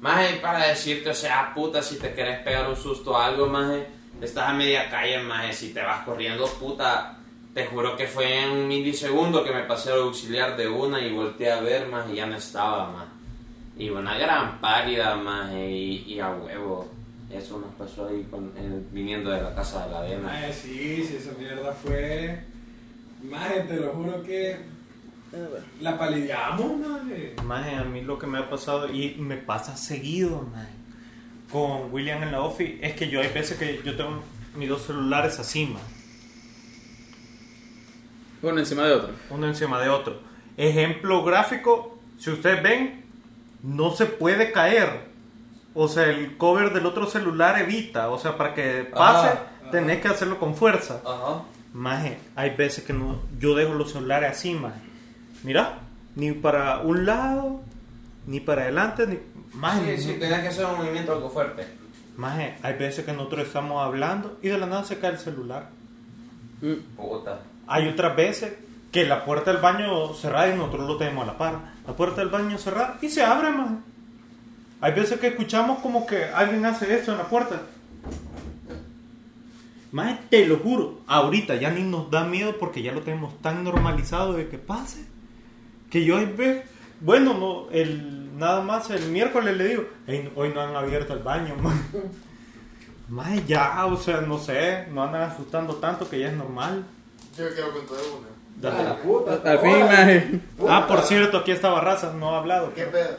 [0.00, 3.70] Más para decirte, o sea, puta, si te querés pegar un susto o algo, más
[4.24, 7.18] estás a media calle, más si te vas corriendo, puta,
[7.54, 11.12] te juro que fue en un milisegundo que me pasé al auxiliar de una y
[11.12, 13.06] volteé a ver, más y ya no estaba, más.
[13.76, 16.88] Y una gran pálida, más y, y a huevo.
[17.30, 20.22] Eso nos pasó ahí con, eh, viniendo de la casa de la arena.
[20.24, 22.44] Mae, sí, sí, esa mierda fue.
[23.22, 24.58] Mae, te lo juro que.
[25.80, 27.34] La palideamos, mae.
[27.42, 30.74] Maje, a mí lo que me ha pasado y me pasa seguido, maje,
[31.52, 34.22] con William en la office es que yo hay veces que yo tengo
[34.56, 35.84] mis dos celulares así, maje,
[38.42, 39.10] Uno encima de otro.
[39.30, 40.20] uno encima de otro.
[40.56, 43.04] Ejemplo gráfico, si ustedes ven,
[43.62, 45.12] no se puede caer.
[45.74, 50.00] O sea, el cover del otro celular evita, o sea, para que pase, Ajá, tenés
[50.02, 51.00] que hacerlo con fuerza.
[51.04, 51.42] Ajá.
[51.72, 54.80] Maje, hay veces que no, yo dejo los celulares así, maje.
[55.44, 55.78] Mira,
[56.14, 57.62] ni para un lado,
[58.26, 59.18] ni para adelante, ni...
[59.54, 61.66] Maje, Sí, sí, tenés que hacer un movimiento algo fuerte.
[62.16, 65.70] Maje, hay veces que nosotros estamos hablando y de la nada se cae el celular.
[66.96, 67.40] Puta.
[67.66, 68.54] Hay otras veces
[68.92, 71.58] que la puerta del baño cerrada y nosotros lo tenemos a la par.
[71.86, 73.76] La puerta del baño cerrada y se abre, maje.
[74.80, 77.62] Hay veces que escuchamos como que alguien hace esto en la puerta.
[79.92, 83.62] Maje, te lo juro, ahorita ya ni nos da miedo porque ya lo tenemos tan
[83.62, 85.04] normalizado de que pase.
[85.90, 86.64] Que yo hay veces,
[87.02, 91.20] bueno, no, el nada más el miércoles le digo, "Ey, hoy no han abierto el
[91.20, 91.80] baño, man.
[93.46, 96.82] Ya, o sea, no sé, no andan asustando tanto que ya es normal.
[97.36, 98.28] Yo quiero contar una.
[98.56, 98.80] Dale.
[98.80, 99.40] A la puta.
[99.44, 100.40] Al fin, maje.
[100.66, 102.72] Ah, por cierto, aquí está Barraza, no ha hablado.
[102.74, 103.16] ¿Qué pedo?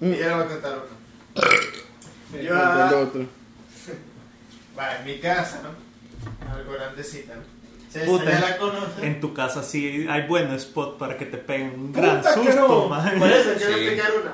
[0.00, 2.42] Y yo le voy a contar una.
[2.42, 3.20] Yo, ah, otro.
[4.78, 6.52] va, en mi casa, ¿no?
[6.52, 7.59] Algo grandecita, ¿no?
[7.92, 8.24] Se Puta.
[8.30, 9.04] ya la conoce.
[9.06, 12.46] En tu casa sí hay buen spot para que te peguen un gran Puta que
[12.52, 13.18] susto, no.
[13.18, 13.80] Por eso quiero Sí.
[13.84, 14.32] explicar una.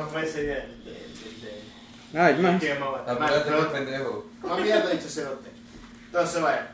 [0.00, 0.90] No fue ese día el de.
[0.90, 1.40] el
[2.12, 2.60] de- Ay, el más.
[2.60, 3.04] que llamaba.
[3.06, 4.26] Mal, Apúrate, pero- pendejo.
[4.42, 5.50] No mierda, dicho cerote.
[6.06, 6.70] Entonces, vaya.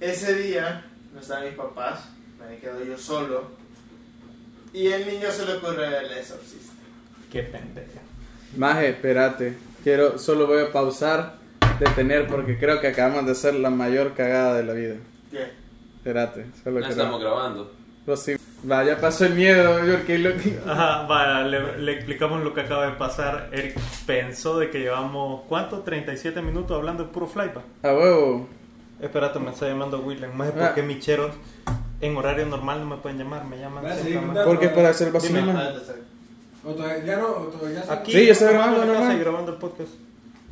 [0.00, 2.00] Ese día no estaban mis papás,
[2.48, 3.50] me quedo yo solo.
[4.72, 6.72] Y el niño se le ocurre el exorcista.
[7.32, 8.00] Qué pendejo.
[8.56, 9.56] Maje, espérate.
[9.82, 11.36] Quiero, solo voy a pausar,
[11.78, 14.94] detener, porque creo que acabamos de hacer la mayor cagada de la vida.
[15.30, 15.46] ¿Qué?
[15.98, 17.72] Espérate, solo No quiero- estamos grabando.
[18.04, 18.36] Pues sí.
[18.70, 20.58] Va, ya pasó el miedo, porque lo que...
[20.66, 23.50] Ajá, va, le, le explicamos lo que acaba de pasar.
[23.52, 25.80] Eric pensó de que llevamos, ¿cuánto?
[25.80, 27.62] 37 minutos hablando de puro flypa.
[27.82, 28.48] A huevo.
[29.00, 30.32] Espérate, me está llamando William.
[30.34, 30.66] Más Ah.
[30.68, 31.32] porque micheros
[32.00, 34.44] en horario normal no me pueden llamar, me llaman va.
[34.44, 35.52] Porque para hacer el Dime.
[35.52, 35.94] vacío.
[36.64, 37.84] O todavía ya no, o todavía.
[37.88, 39.90] Aquí, Sí, ya está grabando, y grabando el podcast.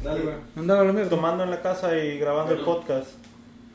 [0.05, 0.34] Dale, güey.
[0.57, 1.11] Andaba a la mierda.
[1.11, 3.09] Tomando en la casa y grabando el podcast.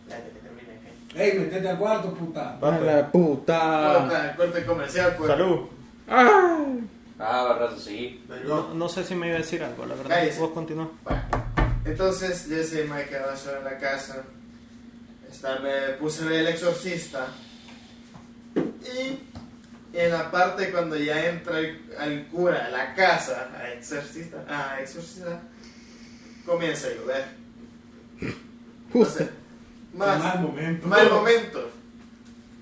[0.07, 1.32] Espérate que termine.
[1.32, 2.57] Ey, metete al cuarto, puta.
[2.63, 2.82] Va, A pues.
[2.93, 3.93] la puta.
[3.97, 5.27] Corta, corte comercial, pues.
[5.30, 5.59] Salud.
[6.07, 6.89] Ay.
[7.17, 8.23] Ah, Barrazo, sí.
[8.45, 10.09] No, no sé si me iba a decir algo, la verdad.
[10.15, 10.39] Cállese.
[10.39, 10.89] Vos continúa.
[11.03, 11.21] Bueno,
[11.84, 14.23] entonces yo me quedaba solo en la casa.
[15.30, 17.27] Está, me puse el exorcista.
[18.55, 19.19] Y
[19.97, 24.80] en la parte cuando ya entra el, el cura a la casa, a exorcista, a
[24.82, 25.41] exorcista,
[26.50, 27.26] comienza a llover.
[28.93, 29.30] Entonces,
[29.93, 30.88] más, Mal momento.
[30.88, 31.70] mal momento.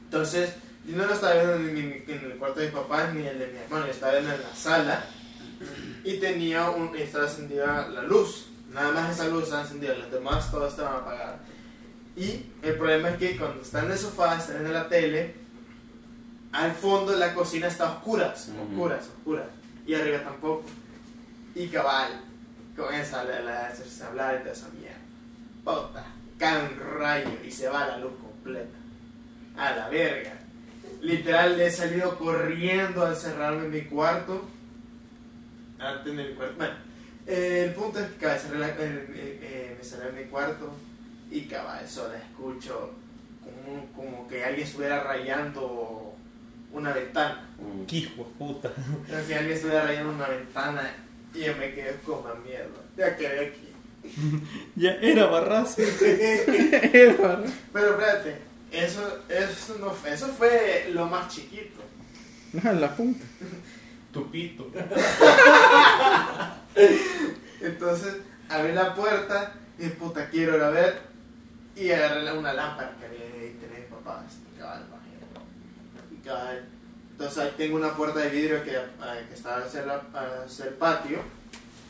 [0.06, 0.54] Entonces,
[0.86, 3.40] yo no lo estaba viendo en, mi- en el cuarto de mi papá ni el
[3.40, 5.06] de mi hermano, lo estaba viendo en la sala
[6.04, 8.48] y tenía un, estaba encendida la luz.
[8.74, 11.40] Nada más esa luz estaba encendida, las demás todas estaban apagadas.
[12.16, 15.36] Y el problema es que cuando están en el sofá, están en la tele,
[16.52, 19.46] al fondo de la cocina está oscuras, oscuras, oscuras.
[19.86, 20.64] Y arriba tampoco.
[21.56, 22.22] Y cabal,
[22.78, 24.98] comienza la, la, a hablar y toda esa mierda.
[25.64, 26.06] Puta,
[26.38, 28.78] cae un rayo y se va la luz completa.
[29.58, 30.34] A la verga.
[31.02, 34.48] Literal, he salido corriendo a encerrarme en mi cuarto.
[35.80, 36.56] Antes en mi cuarto.
[36.58, 36.74] Bueno,
[37.26, 40.24] eh, el punto es que cabal, cerré la- eh, eh, eh, me cerré en mi
[40.26, 40.72] cuarto
[41.30, 42.92] y cabal, solo escucho
[43.44, 46.16] como, como que alguien estuviera rayando
[46.72, 47.48] una ventana.
[47.60, 47.84] Mm.
[47.94, 48.72] Hijo de puta.
[48.74, 50.90] Como si alguien estuviera rayando una ventana
[51.38, 52.82] y yo me quedé como mierda.
[52.98, 53.64] Ya quedé aquí.
[54.76, 55.82] Ya era barrazo.
[57.74, 58.38] Pero espérate,
[58.72, 61.82] eso, eso, no fue, eso fue lo más chiquito.
[62.64, 63.26] A la punta.
[64.14, 64.72] Tupito.
[67.62, 68.16] Entonces
[68.50, 71.02] abrí la puerta y puta quiero ir a ver
[71.76, 74.24] y agarré una lámpara que había ahí tenía mi papá.
[74.26, 74.86] así, cabal,
[76.24, 76.66] cabal.
[77.18, 80.04] Entonces ahí tengo una puerta de vidrio que, ah, que está hacia, la-
[80.46, 81.20] hacia el patio.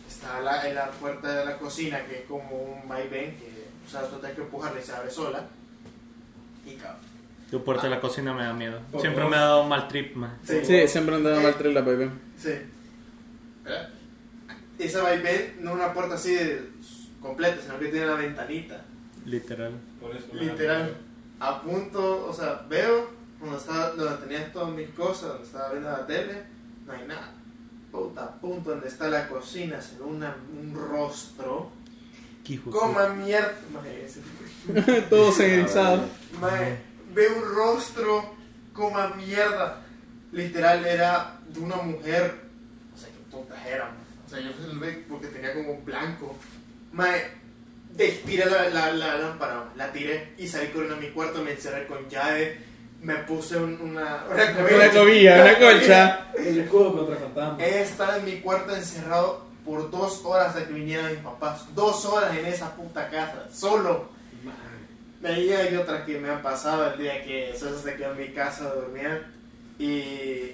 [0.07, 3.89] Está la, en la puerta de la cocina que es como un vaivén que o
[3.89, 5.43] sea, tú tienes que empujarla y se abre sola.
[6.65, 6.97] Y cabal.
[7.51, 8.79] Tu puerta de la cocina me da miedo.
[8.99, 9.31] Siempre dos.
[9.31, 10.37] me ha dado mal trip, man.
[10.45, 10.63] Sí.
[10.65, 12.09] Sí, siempre andaba mal tres la bebé.
[12.37, 12.53] Sí.
[13.63, 13.89] ¿Verdad?
[14.79, 16.69] Esa vaivén no es una puerta así de-
[17.21, 18.81] completa, sino que tiene la ventanita.
[19.25, 19.73] Literal.
[19.99, 20.83] Por eso me Literal.
[20.83, 20.95] miedo.
[21.39, 23.09] A punto, o sea, veo
[23.39, 26.43] donde, estaba, donde tenía todas mis cosas, donde estaba viendo la tele,
[26.85, 27.31] no hay nada.
[27.91, 31.71] Puta, a punto donde está la cocina, se ve una, un rostro.
[32.43, 33.53] Qué hijo de Coma mierda.
[33.73, 36.01] Maje, ese- Todos engrisados.
[36.41, 36.77] maje,
[37.13, 38.35] veo un rostro
[38.73, 39.81] coma mierda.
[40.31, 42.35] Literal era de una mujer.
[42.93, 43.97] O sea, qué putas era, maje.
[44.25, 46.35] O sea, yo lo vi porque tenía como un blanco.
[46.91, 47.31] Mae,
[47.93, 51.87] despiré la, la, la lámpara, la tiré y salí corriendo a mi cuarto, me encerré
[51.87, 52.59] con llave,
[53.01, 56.27] me puse un- una, una Una cobilla, una colcha.
[56.37, 57.57] El escudo contra fantasma.
[57.63, 61.65] He estado en mi cuarto encerrado por dos horas hasta que vinieran mis papás.
[61.75, 64.09] Dos horas en esa puta casa, solo.
[65.21, 68.17] De ahí hay otras que me han pasado el día que Sosa se quedó en
[68.19, 69.25] mi casa a dormir
[69.79, 70.51] y...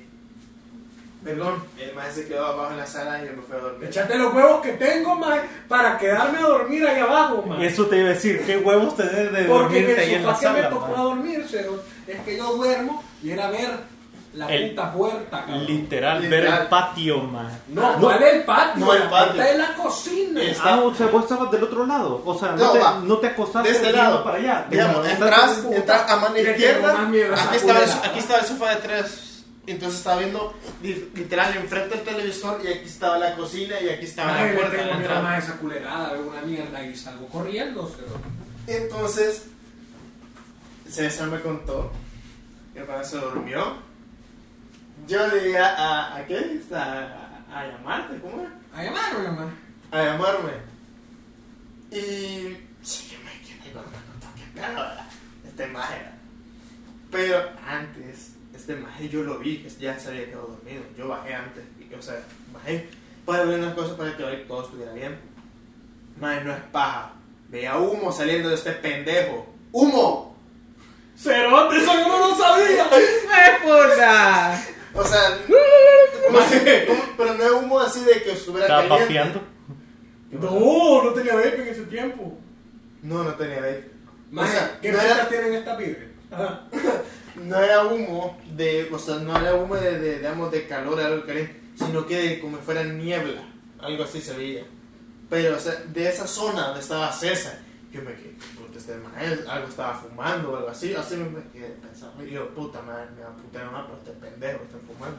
[1.24, 3.88] Perdón, el maestro se quedó abajo en la sala y yo me fui a dormir.
[3.88, 5.40] Echate los huevos que tengo, man,
[5.70, 7.62] para quedarme a dormir ahí abajo, man.
[7.62, 10.36] Y eso te iba a decir, qué huevos tener de Porque en el en la
[10.36, 13.94] sofá que me tocó a dormir, cero, es que yo duermo y era ver
[14.34, 15.66] la El- puta puerta, cabrón.
[15.68, 16.62] Literal, ver Literal.
[16.64, 17.50] el patio, man.
[17.68, 18.86] No, ¿cuál es el patio?
[18.86, 19.34] No, el La patio.
[19.34, 20.42] puerta de la cocina.
[20.42, 22.22] Está- Ah, o sea, vos estabas del otro lado.
[22.26, 23.00] O sea, no, No, te, va.
[23.04, 24.24] no te acostaste De este lado.
[24.24, 24.66] para allá.
[24.72, 29.30] Digamos, entras, entras a mano izquierda, aquí estaba, el, aquí estaba el sofá de tres,
[29.66, 34.04] Entonces estaba viendo li- literal enfrente del televisor y aquí estaba la cocina y aquí
[34.06, 34.72] estaba Maje, la puerta.
[34.72, 35.22] tengo la miedo entrada.
[35.22, 38.18] más esa culerada, una mierda y salgo corriendo, cero.
[38.68, 39.46] Entonces,
[40.94, 41.92] César me contó
[42.72, 43.78] que cuando se durmió,
[45.08, 46.62] yo le dije a, a, ¿a qué?
[46.72, 48.52] A, a llamarte, ¿cómo era?
[48.76, 49.54] A llamarme, mamá.
[49.90, 50.52] A llamarme.
[51.90, 52.58] Y.
[52.84, 55.08] Sí, que me quedé cuando me contó que ¿verdad?
[55.48, 56.02] Este maje.
[57.10, 60.84] Pero antes, este maje yo lo vi, que ya se había quedado dormido.
[60.96, 62.22] Yo bajé antes, y, o sea,
[62.54, 62.88] bajé
[63.26, 65.18] para ver unas cosas para que que todo estuviera bien.
[66.20, 67.14] Maje, no es paja.
[67.50, 69.48] Veía humo saliendo de este pendejo.
[69.72, 70.33] ¡Humo!
[71.16, 72.88] ¡Cerote, eso yo no lo sabía!
[73.32, 74.64] ¡Ay, puta!
[74.96, 75.38] O sea,
[76.28, 79.40] como si- como- pero no es humo así de que estuviera Estaba caliente.
[79.40, 79.42] papeando.
[80.32, 82.38] No, no tenía vape en ese tiempo.
[83.02, 83.92] No, no tenía vape.
[84.36, 86.10] O sea, ¿qué no era- tienen esta birria?
[86.32, 86.62] Ajá.
[87.36, 91.26] no era humo de, o sea, no era humo de, de, digamos, de calor, algo
[91.26, 93.42] caliente, sino que de como si fuera niebla,
[93.80, 94.64] algo así se veía.
[95.30, 97.60] Pero, o sea, de esa zona donde estaba César,
[97.92, 98.36] yo me quedé,
[98.74, 102.54] puta, este maestro, algo estaba fumando o algo así, así me quedé pensando, y yo,
[102.54, 105.18] puta madre, me va a putear más, pero este pendejo está fumando.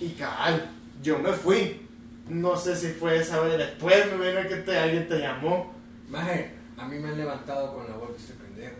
[0.00, 0.70] Y cabal,
[1.02, 1.88] yo me fui.
[2.28, 5.74] No sé si fue esa vez después, me vino que te, alguien te llamó.
[6.08, 8.76] Maje, a mí me han levantado con la voz de este pendejo.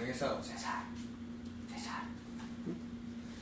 [0.00, 0.82] En esa voz, César,
[1.72, 2.02] César.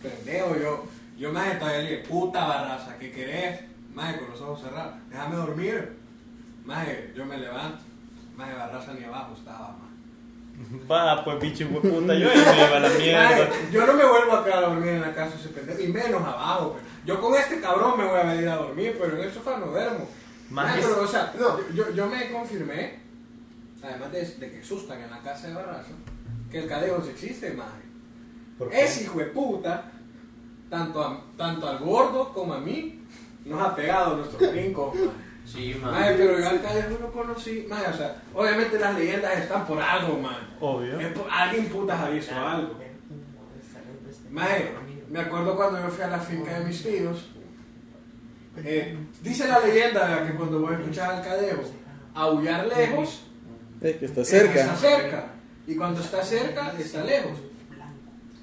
[0.03, 0.86] Pendejo, yo,
[1.18, 3.61] yo maje todavía le dije, puta barraza, ¿qué querés?
[3.94, 5.96] Maje, con los ojos cerrados, déjame dormir.
[6.64, 7.88] Maje, yo me levanto.
[8.39, 10.84] Maje, barraza ni abajo estaba, maje.
[10.91, 13.49] Va, pues bicho, de puta, yo ya me iba a la mierda.
[13.72, 15.89] Yo no me vuelvo a quedar a dormir en la casa de ese pendejo, y
[15.89, 16.72] menos abajo.
[16.72, 16.84] pues.
[17.05, 19.66] Yo con este cabrón me voy a venir a dormir, pero en el sofá no
[19.66, 20.09] duermo.
[20.51, 21.59] Maje, Maje, pero, o sea, no.
[21.74, 23.01] yo, yo me confirmé,
[23.82, 25.91] además de, de que asustan en la casa de Barraza,
[26.51, 27.82] que el cadejo sí existe, maje.
[28.57, 28.84] ¿Por qué?
[28.84, 29.91] Ese hijo de puta,
[30.70, 33.01] tanto, a- tanto al gordo como a mí,
[33.45, 35.28] nos ha pegado nuestros brincos, maje.
[35.53, 39.66] Sí, Maje, pero yo al cadejo no conocí, maje, o sea, obviamente las leyendas están
[39.66, 40.40] por algo, maje.
[40.61, 41.01] Obvio.
[41.01, 42.74] Es por- alguien putas ha visto algo.
[44.30, 44.72] Maje,
[45.11, 47.30] me acuerdo cuando yo fui a la finca de mis tíos.
[48.62, 50.26] eh, dice la leyenda ¿verdad?
[50.26, 51.62] que cuando voy a escuchar al cadejo
[52.14, 53.22] aullar lejos,
[53.80, 54.76] Es que está es que está cerca.
[54.76, 55.26] cerca.
[55.66, 57.38] Y cuando está cerca, está lejos.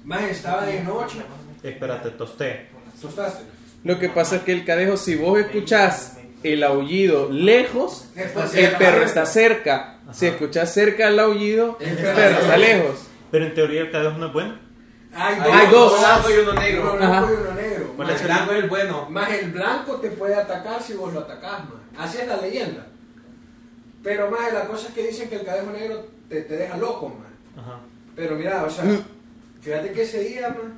[0.04, 1.18] Maje, estaba de noche.
[1.62, 2.68] Espérate, tosté.
[2.96, 3.44] ¿Asustaste?
[3.84, 8.08] Lo que pasa es que el cadejo, si vos escuchás el aullido lejos,
[8.54, 9.98] el perro está cerca.
[10.12, 13.06] Si escuchás cerca el aullido, El el perro está lejos.
[13.30, 14.58] Pero en teoría el cadejo no es bueno.
[15.12, 15.92] Hay Hay dos.
[15.92, 16.82] Uno blanco y uno negro.
[16.82, 17.32] Uno blanco Ajá.
[17.32, 17.94] y uno negro.
[17.96, 19.10] Maje, el blanco es el bueno.
[19.10, 22.06] Más el blanco te puede atacar si vos lo atacás, más.
[22.08, 22.86] Así es la leyenda.
[24.02, 27.08] Pero más la cosa es que dicen que el cadejo negro te, te deja loco,
[27.08, 27.64] más.
[27.64, 27.80] Ajá.
[28.14, 28.84] Pero mira, o sea,
[29.60, 30.74] fíjate que ese día, man,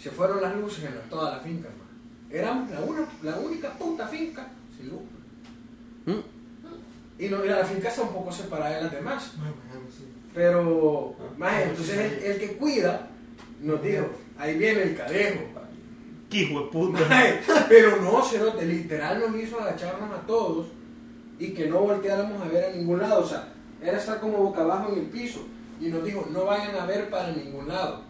[0.00, 1.86] se fueron las luces en la- toda la finca, man.
[2.30, 4.46] Éramos la, una, la única puta finca
[4.78, 5.00] sin luz.
[6.06, 6.22] man.
[7.18, 9.32] Y no, la finca está un poco separada de las demás.
[10.32, 13.10] Pero, más entonces el, el que cuida
[13.60, 14.06] nos dijo,
[14.38, 15.40] ahí viene el cadejo.
[16.30, 17.00] ¿Qué hijo de puta?
[17.10, 20.66] Ay, pero no, Cerote, literal nos hizo agacharnos a todos
[21.38, 23.24] y que no volteáramos a ver a ningún lado.
[23.24, 23.48] O sea,
[23.82, 25.46] era estar como boca abajo en el piso.
[25.80, 28.02] Y nos dijo, no vayan a ver para ningún lado.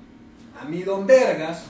[0.60, 1.64] A mí, don Vergas,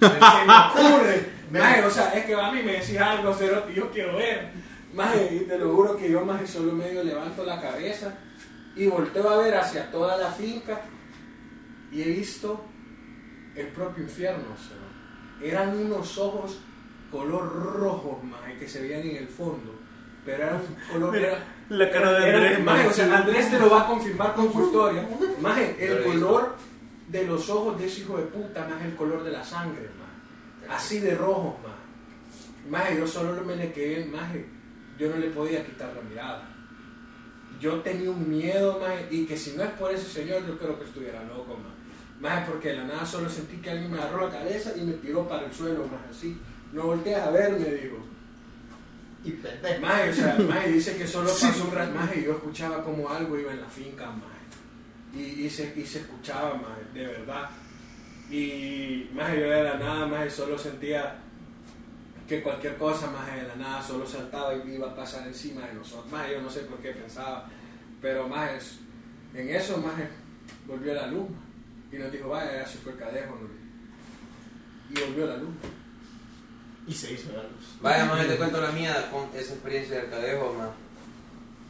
[0.00, 1.33] se me ocurre.
[1.60, 4.48] Maje, o sea, es que a mí me decís algo, Cerote, y yo quiero ver.
[4.94, 8.14] Maje, y te lo juro que yo, maje, solo medio levanto la cabeza
[8.76, 10.80] y volteo a ver hacia toda la finca
[11.90, 12.64] y he visto
[13.56, 14.44] el propio infierno,
[15.42, 16.58] eran unos ojos
[17.10, 19.72] color rojo, maje, que se veían en el fondo.
[20.24, 21.12] Pero era un color.
[21.14, 23.18] Mira, era- la cara de era- Andrés, maje, maje, o sea.
[23.18, 25.08] Andrés te lo va a confirmar con su historia.
[25.40, 26.56] Maje, el color
[27.08, 30.03] de los ojos de ese hijo de puta, más el color de la sangre, maje.
[30.68, 31.84] Así de rojo, maje.
[32.68, 34.46] Maje, yo solo me le quedé, maje.
[34.98, 36.48] Yo no le podía quitar la mirada.
[37.60, 40.78] Yo tenía un miedo, maje, y que si no es por ese señor, yo creo
[40.78, 41.74] que estuviera loco, maje.
[42.20, 44.94] Maje, porque de la nada solo sentí que alguien me agarró la cabeza y me
[44.94, 46.38] tiró para el suelo, maje, así.
[46.72, 47.96] No volteas a ver, me dijo.
[49.24, 49.80] Y pendejo.
[49.80, 53.38] Maje, o sea, Maje dice que solo pasó un rato, Maje, yo escuchaba como algo
[53.38, 54.34] iba en la finca, Maje.
[55.14, 57.50] Y, y, se, y se escuchaba, Maje, de verdad.
[58.30, 61.16] Y, Maje, yo de la nada, Maje, solo sentía
[62.28, 65.74] que cualquier cosa, Maje, de la nada solo saltaba y iba a pasar encima de
[65.74, 66.10] nosotros.
[66.10, 67.48] Maje, yo no sé por qué pensaba.
[68.00, 68.58] Pero, Maje,
[69.34, 70.08] en eso, Maje,
[70.66, 71.28] volvió la luz.
[71.92, 73.38] Y nos dijo, vaya, ya se fue el cadejo.
[73.40, 73.48] ¿no?
[74.90, 75.54] Y volvió la luz.
[76.86, 77.78] Y se hizo la luz.
[77.80, 80.70] Vaya, más te cuento la mía con esa experiencia del cadejo, más.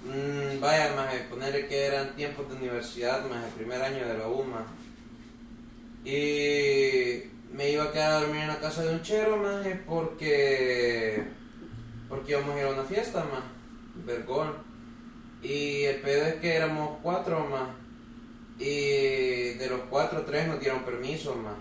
[0.05, 4.29] Mm, vaya, más ponerle que eran tiempos de universidad, más el primer año de la
[4.29, 4.67] UMA.
[6.05, 11.25] Y me iba a quedar a dormir en la casa de un chero, maje, porque.
[12.09, 13.45] Porque íbamos a ir a una fiesta, más.
[14.05, 14.53] Vergón.
[15.43, 17.71] Y el pedo es que éramos cuatro, más.
[18.59, 21.55] Y de los cuatro, tres nos dieron permiso, más.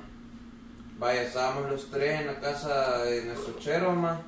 [1.00, 4.20] Vaya, estábamos los tres en la casa de nuestro chero, más.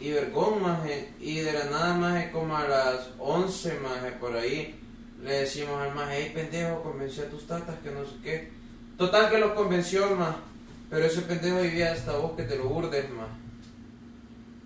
[0.00, 1.12] Y vergón, maje.
[1.20, 4.80] Y de la nada, maje, como a las 11, maje, por ahí,
[5.22, 8.57] le decimos al maje, hey, pendejo, convencí a tus tatas que no sé qué.
[8.98, 10.34] Total que los convenció, más.
[10.90, 13.28] Pero ese pendejo vivía hasta vos que te lo burdes, más.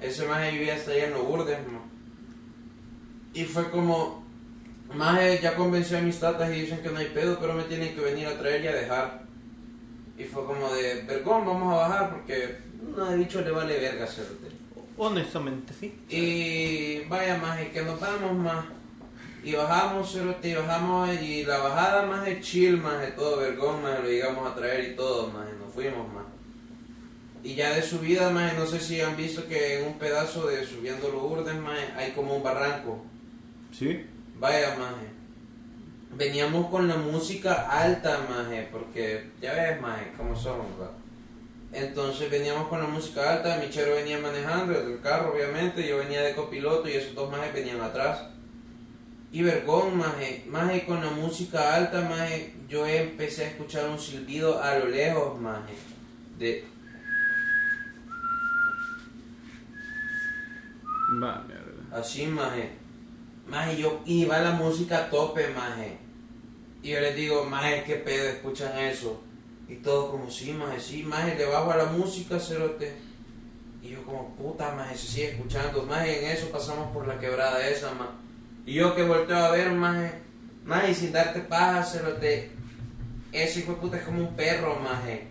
[0.00, 1.82] Ese maje vivía hasta allá en los burdes, más.
[3.34, 4.24] Y fue como,
[4.94, 7.94] maje ya convenció a mis tatas y dicen que no hay pedo, pero me tienen
[7.94, 9.22] que venir a traer y a dejar.
[10.16, 12.58] Y fue como de, vergón, vamos a bajar porque
[12.96, 14.48] no he dicho le vale verga hacerte.
[14.96, 15.94] Honestamente, sí.
[16.08, 18.64] Y vaya más, y que nos vamos más.
[19.44, 23.98] Y bajamos, y bajamos, y la bajada más de chill, más de todo vergón, más
[24.00, 26.24] lo llegamos a traer y todo, más, nos fuimos más.
[27.42, 30.64] Y ya de subida, más, no sé si han visto que en un pedazo de
[30.64, 33.04] subiendo los urdes, más, hay como un barranco.
[33.76, 34.06] Sí.
[34.38, 35.10] Vaya, maje.
[36.16, 40.92] Veníamos con la música alta, maje, porque ya ves, maje, cómo somos, va.
[41.72, 46.22] Entonces veníamos con la música alta, mi chero venía manejando el carro, obviamente, yo venía
[46.22, 48.31] de copiloto y esos dos majes venían atrás.
[49.32, 54.62] Y vergón, maje, maje, con la música alta, maje, yo empecé a escuchar un silbido
[54.62, 55.72] a lo lejos, maje,
[56.38, 56.66] de...
[61.22, 61.98] Va, mierda.
[61.98, 62.72] Así, maje.
[63.48, 65.96] Maje, yo iba la música a tope, maje.
[66.82, 69.22] Y yo les digo, maje, qué pedo, escuchan eso.
[69.66, 72.94] Y todo como, sí, maje, sí, maje, le bajo a la música, cerote.
[73.82, 75.84] Y yo como, puta, maje, se sigue escuchando.
[75.84, 78.12] Maje, en eso pasamos por la quebrada esa, maje.
[78.64, 80.12] Y yo que volteo a ver, maje,
[80.64, 82.50] maje, sin darte paja, cerote.
[83.32, 85.26] Ese hijo de puta es como un perro, maje.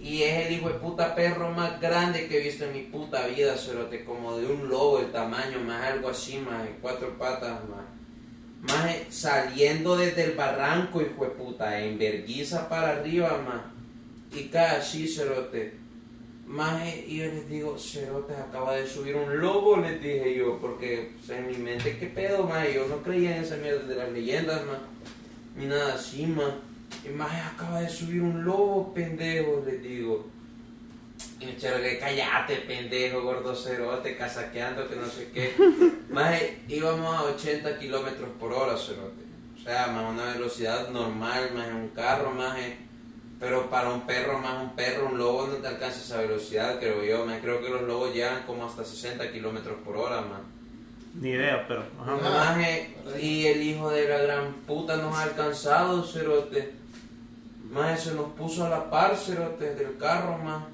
[0.00, 3.26] Y es el hijo de puta perro más grande que he visto en mi puta
[3.26, 4.04] vida, cerote.
[4.04, 7.84] Como de un lobo el tamaño, más algo así, más cuatro patas, más.
[8.60, 13.62] Más saliendo desde el barranco, hijo de puta, en verguiza para arriba, más.
[14.38, 15.83] Y cada así, cerote.
[16.46, 21.12] Más, y yo les digo, cerote, acaba de subir un lobo, les dije yo, porque
[21.20, 22.66] o sea, en mi mente, ¿qué pedo, más?
[22.72, 24.78] Yo no creía en esa mierda de las leyendas, más.
[25.56, 26.52] Ni nada así, más.
[27.04, 30.26] Y más acaba de subir un lobo, pendejo, les digo.
[31.40, 35.54] Y me que callate, pendejo, gordo cerote, casaqueando, que no sé qué.
[36.08, 39.24] Más íbamos a 80 kilómetros por hora, cerote.
[39.58, 42.56] O sea, más una velocidad normal, más un carro, más
[43.40, 47.02] Pero para un perro, más un perro, un lobo no te alcanza esa velocidad, creo
[47.02, 47.26] yo.
[47.26, 50.40] Más creo que los lobos llegan como hasta 60 kilómetros por hora, más.
[51.14, 51.84] Ni idea, pero.
[52.00, 52.16] Ajá.
[52.16, 56.72] Maje, y el hijo de la gran puta nos ha alcanzado, cerote.
[57.70, 60.66] Maje, se nos puso a la par, cerote, del carro, maje.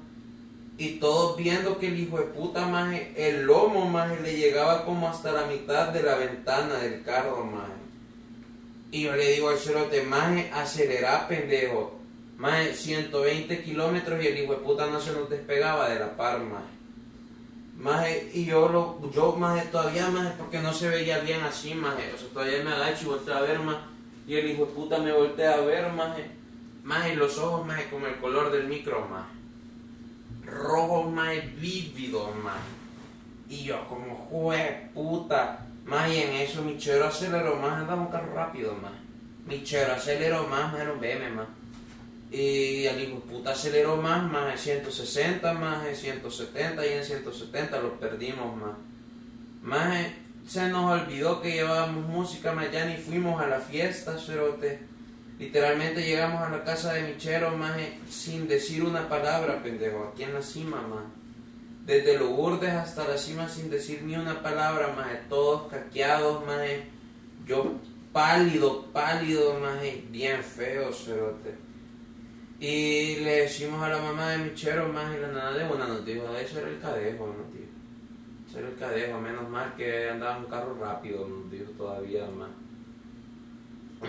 [0.77, 5.07] Y todos viendo que el hijo de puta, maje, el lomo, maje, le llegaba como
[5.07, 7.73] hasta la mitad de la ventana del carro, maje.
[8.91, 12.00] Y yo le digo al cerote, maje, acelera, pendejo.
[12.41, 16.41] Maje, 120 kilómetros y el hijo de puta no se nos despegaba de la par.
[17.77, 22.11] Maje, y yo, lo, yo maje, todavía, maje, porque no se veía bien así, maje.
[22.15, 23.81] O sea, todavía me agacho y volteo a ver, maje.
[24.27, 26.31] Y el hijo de puta me voltea a ver, maje.
[26.83, 29.33] Maje, los ojos, maje, como el color del micro, maje.
[30.43, 32.57] Rojos, maje, vívidos, maje.
[33.49, 35.67] Y yo, como, jue puta.
[35.85, 38.95] Maje, y en eso mi chero aceleró más, andaba un carro rápido, maje.
[39.45, 41.60] Mi chero aceleró más, maje, era un maje.
[42.31, 47.93] Y de puta aceleró más, más de 160, más de 170 y en 170 los
[47.99, 48.77] perdimos más.
[49.61, 50.07] Más
[50.47, 54.79] se nos olvidó que llevábamos música, más ya ni fuimos a la fiesta, cerote.
[55.39, 57.77] Literalmente llegamos a la casa de Michero, más
[58.09, 61.03] sin decir una palabra, pendejo, aquí en la cima, más.
[61.85, 66.61] Desde los hasta la cima sin decir ni una palabra, más de todos caqueados, más
[67.45, 67.73] yo
[68.13, 71.70] pálido, pálido, más bien feo, cerote.
[72.61, 76.05] Y le decimos a la mamá de Michero más y la nana de una nos
[76.05, 77.71] dijo, eso era el cadejo, nos dijo.
[78.47, 82.51] Eso era el cadejo, menos mal que andaba un carro rápido, nos dijo todavía más.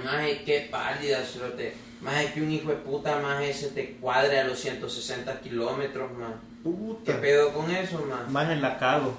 [0.04, 1.72] Más qué pálida, cerote.
[2.02, 6.32] Más que un hijo de puta más ese te cuadre a los 160 kilómetros, más.
[6.62, 7.20] ¿Qué Puta.
[7.22, 8.30] pedo con eso, más?
[8.30, 9.16] Más en la cago.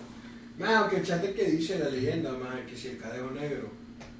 [0.60, 3.68] Más, aunque el chante que dice la leyenda, más, que si el cadejo negro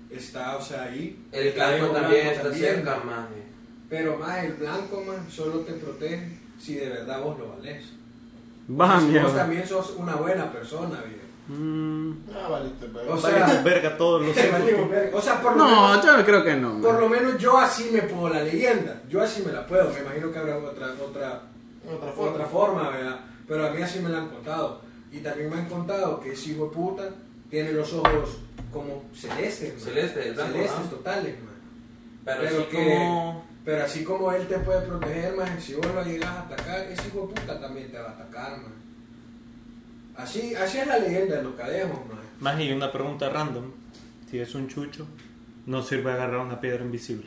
[0.10, 1.24] está, o sea, ahí.
[1.32, 3.28] El campo también blanco está también, cerca, más.
[3.94, 7.84] Pero más, el blanco, más, solo te protege si de verdad vos lo valés.
[8.72, 11.22] Va, Si vos también sos una buena persona, viejo.
[11.48, 13.14] Mm, Ah, valiste, pero.
[13.14, 14.32] O sea- verga todos los.
[15.14, 16.04] O sea, por lo menos...
[16.06, 16.82] No, yo creo que no.
[16.82, 17.02] Por man.
[17.02, 19.00] lo menos yo así me puedo la leyenda.
[19.10, 19.92] Yo así me la puedo.
[19.94, 21.42] Me imagino que habrá otra, otra,
[21.88, 22.32] Otra forma.
[22.32, 23.20] otra forma, ¿verdad?
[23.48, 24.82] Pero a mí así me lo han contado.
[25.12, 27.10] Y también me han contado que ese hijo de puta
[27.52, 28.38] tiene los ojos
[28.72, 29.84] como celestes, man.
[29.84, 31.54] Celestes, blanco, celestes totales, man.
[32.26, 33.53] Pero, Pero así que- como.
[33.66, 37.08] Pero así como él te puede proteger, man, si vos lo llegas a atacar, ese
[37.08, 38.74] hijo de puta también te va a atacar, man.
[40.18, 42.18] Así, así es la leyenda de los cadejos, man.
[42.40, 43.72] Más y una pregunta random.
[44.30, 45.08] Si es un chucho,
[45.66, 47.26] no sirve agarrar una piedra invisible.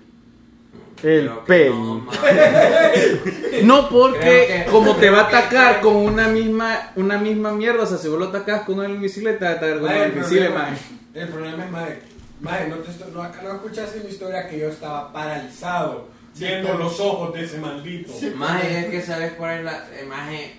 [1.02, 1.74] El pelo.
[1.74, 2.06] no.
[3.64, 7.86] No, porque que- como te va a atacar con una misma una misma mierda, o
[7.86, 10.12] sea, si vos lo atacas con una invisible, te va a atacar con una el
[10.12, 10.76] invisible, man.
[11.14, 11.98] El problema es, mae,
[12.42, 16.08] mae, no, te estoy- no, acá no escuchaste mi historia que yo estaba paralizado
[16.38, 18.12] viendo los ojos de ese maldito.
[18.34, 19.72] Maje, es que sabes cuál es la.
[19.98, 20.56] eh, Maje,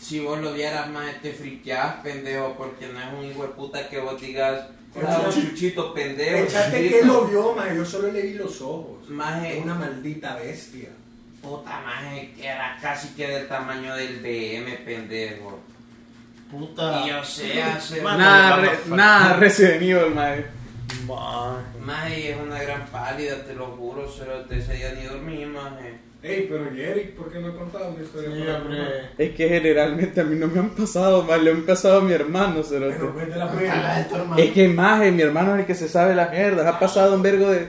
[0.00, 3.88] si vos lo vieras, maje, te friqueas, pendejo, porque no es un hijo de puta
[3.88, 4.60] que vos digas.
[5.06, 6.36] "Ah, un chuchito pendejo.
[6.44, 6.98] Echate chiquito".
[7.00, 9.08] que lo vio, mae, yo solo le vi los ojos.
[9.08, 9.58] Maje.
[9.58, 10.88] Es una maldita bestia.
[11.42, 15.60] Puta maje, que era casi que del tamaño del BM, pendejo.
[16.50, 17.02] Puta.
[17.04, 18.00] Y yo sé, hace.
[18.00, 18.18] Man.
[18.18, 20.14] Nada, re- nada Resident Evil.
[21.06, 21.64] Maje.
[21.84, 25.98] Maje, es una gran pálida, te lo juro, pero te ese día ni dormí, maje.
[26.20, 28.30] Ey, pero Jerry, ¿por qué no he contado una historia?
[28.34, 28.78] Sí, hombre.
[29.18, 31.44] Es que generalmente a mí no me han pasado, man.
[31.44, 32.96] Le han pasado a mi hermano, cerote.
[32.98, 33.98] Bueno, cuéntala, Cala pues.
[34.00, 34.42] esto, hermano.
[34.42, 36.66] Es que más, mi hermano es el que se sabe las mierdas.
[36.66, 37.68] Ha pasado un vergo de.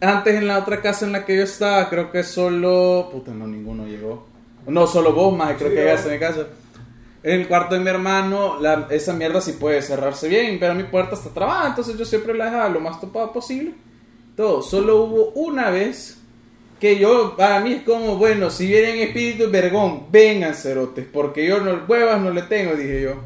[0.00, 3.08] Antes en la otra casa en la que yo estaba, creo que solo.
[3.12, 4.26] Puta, no, ninguno llegó.
[4.66, 6.46] No, solo vos, más, creo Sí, que llegaste a mi casa.
[7.28, 10.84] En el cuarto de mi hermano, la- esa mierda sí puede cerrarse bien, pero mi
[10.84, 13.74] puerta está trabada, entonces yo siempre la dejaba lo más topada posible.
[14.34, 16.16] Todo, solo hubo una vez
[16.80, 21.60] que yo, para mí es como, bueno, si vienen espíritus vergón, vengan cerotes, porque yo
[21.60, 23.16] no huevas no le tengo, dije yo.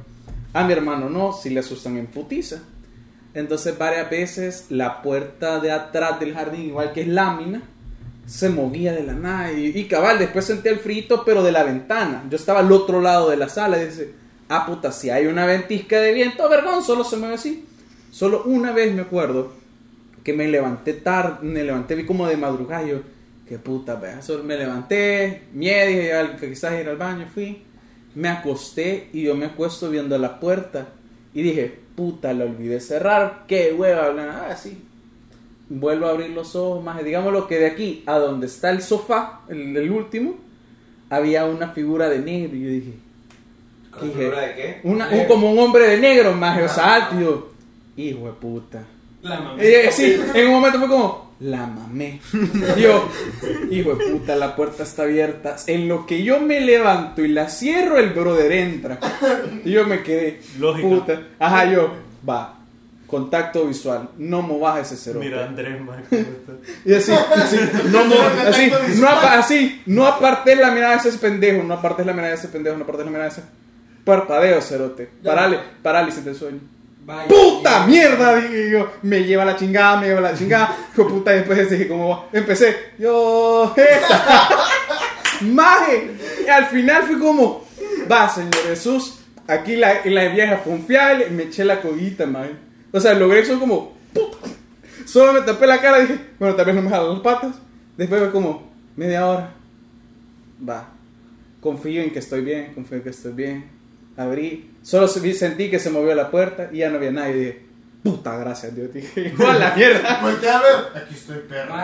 [0.52, 2.60] A mi hermano no, si le asustan en putiza.
[3.34, 7.62] Entonces varias veces la puerta de atrás del jardín, igual que es lámina,
[8.26, 9.52] se movía de la nada.
[9.52, 12.24] Y, cabal, después sentí el frito, pero de la ventana.
[12.30, 14.12] Yo estaba al otro lado de la sala y dice,
[14.48, 17.66] ah puta, si hay una ventisca de viento, vergón, solo se mueve así.
[18.10, 19.52] Solo una vez me acuerdo
[20.22, 23.00] que me levanté tarde, me levanté vi como de madrugada yo,
[23.48, 24.00] qué puta,
[24.44, 27.62] me levanté, miedo, dije, quizás ir al baño, fui,
[28.14, 30.88] me acosté y yo me acuesto viendo la puerta
[31.34, 34.78] y dije, puta, la olvidé cerrar, qué hueva, bla, ah, sí.
[35.74, 38.82] Vuelvo a abrir los ojos, más digamos lo que de aquí a donde está el
[38.82, 40.34] sofá, el, el último,
[41.08, 42.92] había una figura de negro y yo dije,
[43.90, 44.80] ¿Con Dije, figura de qué?
[44.84, 47.52] una, un- como un hombre de negro, más, o sea, alto, y yo,
[47.96, 48.84] hijo de puta.
[49.22, 49.56] La mamá.
[49.62, 52.20] Eh, sí, en un momento fue como, la mamé.
[52.78, 53.08] Yo,
[53.70, 55.56] hijo de puta, la puerta está abierta.
[55.66, 58.98] En lo que yo me levanto y la cierro, el brother entra.
[59.64, 60.88] Y yo me quedé, Lógica.
[60.88, 61.22] puta.
[61.38, 61.92] Ajá, yo,
[62.28, 62.58] va,
[63.12, 65.20] contacto visual, no movas ese cero.
[65.22, 66.52] Mira, Andrés, maje, ¿cómo está?
[66.86, 67.58] Y así, así,
[67.90, 68.14] no, mo-
[68.48, 72.36] así, no, así, no apartes la mirada de ese pendejo, no apartes la mirada de
[72.38, 73.42] ese pendejo, no apartes la mirada de ese
[74.04, 75.10] parpadeo, cerote.
[75.22, 76.60] Parale, parálisis del sueño.
[77.04, 77.86] Vaya, ¡Puta ya.
[77.86, 78.36] mierda!
[78.36, 80.74] Dije yo, me lleva la chingada, me lleva la chingada.
[80.94, 84.48] Hijo puta, después dije, como empecé, yo, esta.
[85.42, 86.12] Maje.
[86.46, 87.66] Y al final fui como,
[88.10, 90.86] va, Señor Jesús, aquí la, la vieja fue un
[91.36, 92.71] me eché la coguita, maje.
[92.92, 94.36] O sea, logré eso como, puta.
[95.06, 97.54] Solo me tapé la cara y dije, bueno, tal vez no me jalan las patas.
[97.96, 99.52] Después fue como, media hora.
[100.68, 100.88] Va.
[101.60, 103.64] Confío en que estoy bien, confío en que estoy bien.
[104.16, 104.70] Abrí.
[104.82, 107.34] Solo se- sentí que se movió la puerta y ya no había nadie.
[107.34, 107.62] Dije,
[108.02, 108.92] puta, gracias, Dios.
[108.92, 110.20] Dije, igual la mierda.
[110.20, 111.02] Voltea a ver.
[111.02, 111.74] Aquí estoy, perro.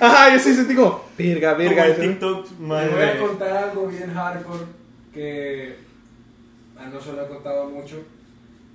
[0.00, 1.94] Ajá, yo sí sentí como, verga, verga.
[1.94, 4.64] Como TikTok, Les voy a contar algo bien hardcore
[5.12, 5.76] que
[6.78, 7.96] ah, no se lo he contado mucho.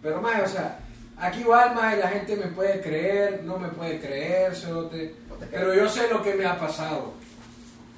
[0.01, 0.79] Pero más, o sea,
[1.19, 5.15] aquí igual más la gente me puede creer, no me puede creer, cerote,
[5.51, 7.13] pero yo sé lo que me ha pasado.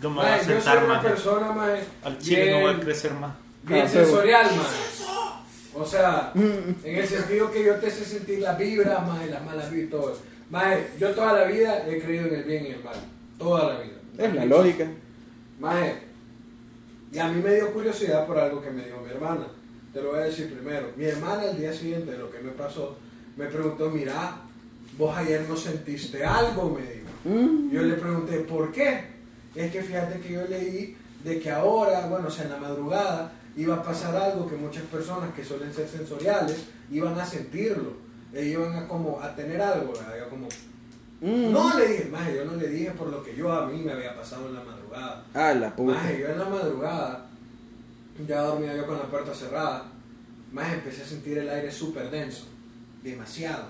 [0.02, 1.10] Yo me voy a Mae, yo soy sentar, una maje.
[1.10, 3.32] persona más Al chile no bien, voy a crecer más.
[3.64, 5.06] bien Ah, pero- sensorial, más.
[5.76, 9.70] O sea, en el sentido que yo te sé sentir las vibras, más las malas
[9.72, 10.18] vibras y todo.
[10.50, 12.96] Más, yo toda la vida he creído en el bien y el mal.
[13.38, 13.94] Toda la vida.
[14.18, 14.86] Es la lógica.
[15.60, 15.96] Maje,
[17.12, 19.48] y a mí me dio curiosidad por algo que me dijo mi hermana.
[19.94, 20.92] Te lo voy a decir primero.
[20.96, 22.98] Mi hermana al día siguiente de lo que me pasó,
[23.40, 24.36] me preguntó, mira,
[24.98, 27.08] vos ayer no sentiste algo, me dijo.
[27.24, 27.72] Mm.
[27.72, 29.06] Yo le pregunté, ¿por qué?
[29.56, 33.32] Es que fíjate que yo leí de que ahora, bueno, o sea, en la madrugada,
[33.56, 37.94] iba a pasar algo que muchas personas que suelen ser sensoriales iban a sentirlo.
[38.34, 40.16] E iban a como a tener algo, ¿verdad?
[40.20, 40.48] Yo como,
[41.22, 41.52] Mm.
[41.52, 43.92] no le dije, maje, yo no le dije por lo que yo a mí me
[43.94, 45.26] había pasado en la madrugada.
[45.34, 45.94] Ah, la puta.
[45.96, 47.26] Maje, yo en la madrugada,
[48.28, 49.84] ya dormía yo con la puerta cerrada,
[50.54, 52.46] más empecé a sentir el aire súper denso,
[53.04, 53.68] demasiado,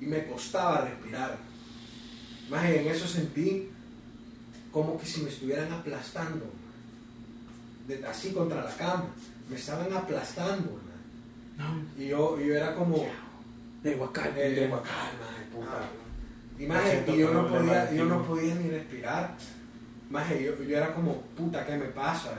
[0.00, 1.36] y me costaba respirar.
[2.50, 3.68] Más en eso sentí
[4.70, 6.46] como que si me estuvieran aplastando.
[7.86, 9.06] de- así contra la cama.
[9.50, 10.80] Me estaban aplastando,
[11.58, 11.86] man.
[11.98, 13.04] Y yo, yo era como...
[13.82, 14.32] De Huacal.
[14.36, 15.10] Eh, de guacal,
[15.52, 15.88] puta.
[16.58, 19.36] Y, siento y yo, no podía, yo no podía ni respirar.
[20.10, 22.30] Maje, yo, yo era como, puta, ¿qué me pasa?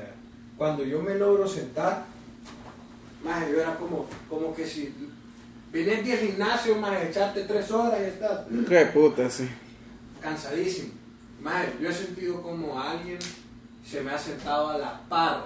[0.57, 2.05] Cuando yo me logro sentar,
[3.23, 4.93] maje, yo era como, como que si
[5.81, 9.49] vienes al gimnasio, maje, echarte tres horas y estás Qué puta, sí.
[10.21, 10.93] cansadísimo.
[11.41, 13.19] Maje, yo he sentido como alguien
[13.85, 15.45] se me ha sentado a la par,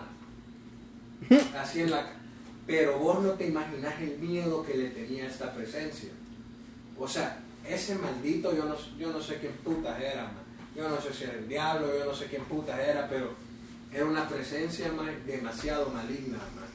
[1.59, 2.05] así en la...
[2.67, 6.09] Pero vos no te imaginas el miedo que le tenía a esta presencia.
[6.99, 10.47] O sea, ese maldito, yo no, yo no sé quién putas era, man.
[10.75, 13.31] Yo no sé si era el diablo, yo no sé quién putas era, pero
[13.91, 16.67] era una presencia man, demasiado maligna, man.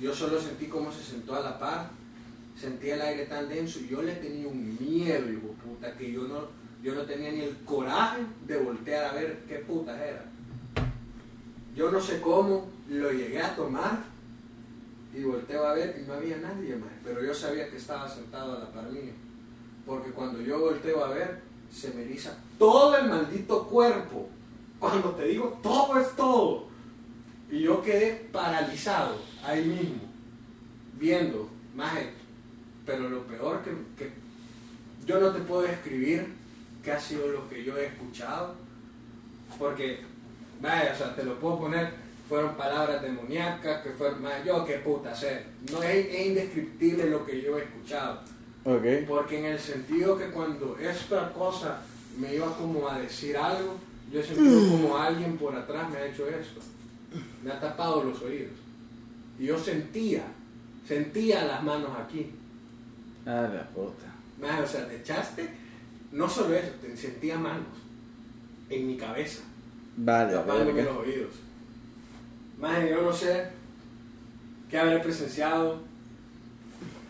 [0.00, 1.90] Yo solo sentí cómo se sentó a la par,
[2.58, 6.22] sentí el aire tan denso y yo le tenía un miedo, hijo puta, que yo
[6.22, 6.46] no,
[6.82, 10.24] yo no tenía ni el coraje de voltear a ver qué putas era.
[11.74, 13.98] Yo no sé cómo lo llegué a tomar
[15.14, 18.56] y volteo a ver y no había nadie más, pero yo sabía que estaba sentado
[18.56, 19.12] a la par mía,
[19.84, 21.40] porque cuando yo volteo a ver,
[21.70, 24.28] se me eriza todo el maldito cuerpo.
[24.78, 26.66] Cuando te digo todo es todo.
[27.50, 30.02] Y yo quedé paralizado ahí mismo,
[30.98, 32.15] viendo, maje.
[32.86, 34.10] Pero lo peor que, que
[35.04, 36.26] yo no te puedo describir
[36.82, 38.54] qué ha sido lo que yo he escuchado,
[39.58, 40.00] porque,
[40.60, 41.90] vaya, o sea, te lo puedo poner,
[42.28, 47.42] fueron palabras demoníacas, que fueron, yo qué puta sé, no es, es indescriptible lo que
[47.42, 48.20] yo he escuchado.
[48.64, 48.84] Ok.
[49.06, 51.82] Porque en el sentido que cuando esta cosa
[52.18, 53.76] me iba como a decir algo,
[54.12, 56.60] yo he sentido como alguien por atrás me ha hecho esto.
[57.42, 58.52] Me ha tapado los oídos.
[59.38, 60.24] Y yo sentía,
[60.86, 62.30] sentía las manos aquí.
[63.26, 64.06] A la puta.
[64.40, 65.48] Maje, o sea, te echaste,
[66.12, 67.66] no solo eso, te sentía manos
[68.70, 69.42] en mi cabeza,
[69.96, 70.92] Vale, tapándome verga.
[70.92, 71.30] los oídos.
[72.58, 73.48] Más yo no sé
[74.70, 75.80] qué habré presenciado,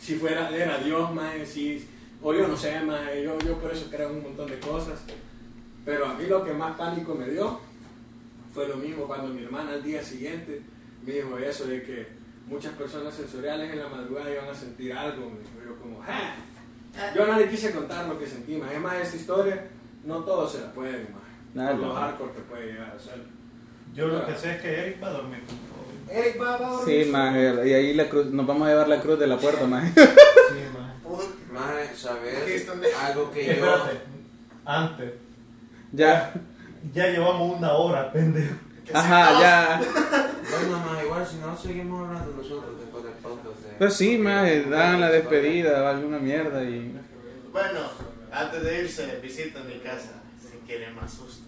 [0.00, 1.84] si fuera, era Dios, más si,
[2.22, 5.00] o yo no sé, más yo, yo por eso creo un montón de cosas.
[5.84, 7.60] Pero a mí lo que más pánico me dio
[8.54, 10.60] fue lo mismo cuando mi hermana al día siguiente
[11.04, 12.06] me dijo eso de que
[12.46, 15.30] muchas personas sensoriales en la madrugada iban a sentir algo.
[15.30, 16.34] Me dijo yo como, "Ah".
[17.14, 18.72] Yo no le quise contar lo que sentí, más.
[18.72, 19.68] Es más, esta historia
[20.04, 21.22] no todos se la pueden, más.
[21.54, 21.94] Nada, Por lo no.
[21.94, 23.22] hardcore que puede llegar a ser.
[23.94, 25.76] Yo lo que sé es que Eric va a dormir con todo.
[26.18, 27.34] Eric va, a dormir Sí, más.
[27.66, 29.92] Y ahí la cruz, nos vamos a llevar la cruz de la puerta, más.
[29.94, 30.00] Sí,
[30.74, 30.86] man.
[31.52, 33.52] Maje, saber ¿Qué es donde- algo que yo.
[33.52, 34.00] Espérate.
[34.64, 35.12] Antes.
[35.92, 36.32] Ya.
[36.92, 38.54] Ya llevamos una hora, pendejo.
[38.92, 39.80] Ajá, ya.
[40.48, 43.58] Bueno, maje, igual si no seguimos hablando nosotros después del podcast.
[43.60, 44.48] de- Pues sí, más.
[44.70, 46.94] Dan la despedida o alguna mierda y.
[47.52, 47.80] Bueno,
[48.32, 51.42] antes de irse, visiten mi casa si quieren más sustos.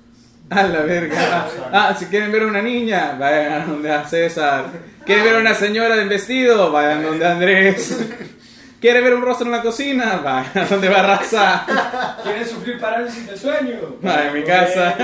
[0.51, 1.47] A la verga.
[1.73, 4.65] Ah, si quieren ver a una niña, vayan a donde a César.
[5.07, 6.73] ¿Quieren ver a una señora en vestido?
[6.73, 7.97] Vayan donde Andrés.
[8.81, 10.17] ¿Quieren ver un rostro en la cocina?
[10.25, 12.19] Vayan a donde va Raza.
[12.25, 13.97] ¿Quieren sufrir parálisis del sueño?
[14.03, 14.97] Vayan a mi casa.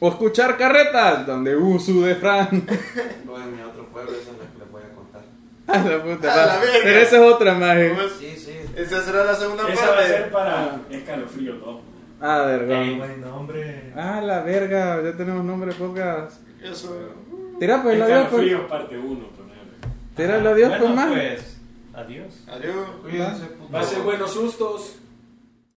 [0.00, 2.48] O escuchar carretas, donde Usu de Fran.
[3.26, 5.22] Luego en mi otro pueblo, esa es la que les voy a contar.
[5.66, 6.32] A la puta.
[6.32, 6.78] A la verga.
[6.82, 7.58] Pero esa es otra.
[7.58, 8.52] Pues, Sí, sí.
[8.76, 10.30] Esa será la segunda Esa va a ser parte.
[10.30, 11.80] para escalofrío 2.
[12.20, 12.80] Ah, verga.
[12.82, 13.92] Ey, güey, no, hombre.
[13.96, 15.02] Ah, la verga.
[15.02, 16.40] Ya tenemos nombre de podcast.
[16.62, 16.96] Eso.
[17.60, 18.42] Tira pues la Dios, pues.
[18.44, 19.72] Escalofrío parte 1, ponerle.
[20.16, 21.08] Tira la Dios, bueno, pues, más.
[21.12, 21.56] pues,
[21.94, 22.44] adiós.
[22.48, 22.74] Adiós.
[23.02, 23.72] Cuídense, puto.
[23.72, 24.96] Va a ser buenos sustos.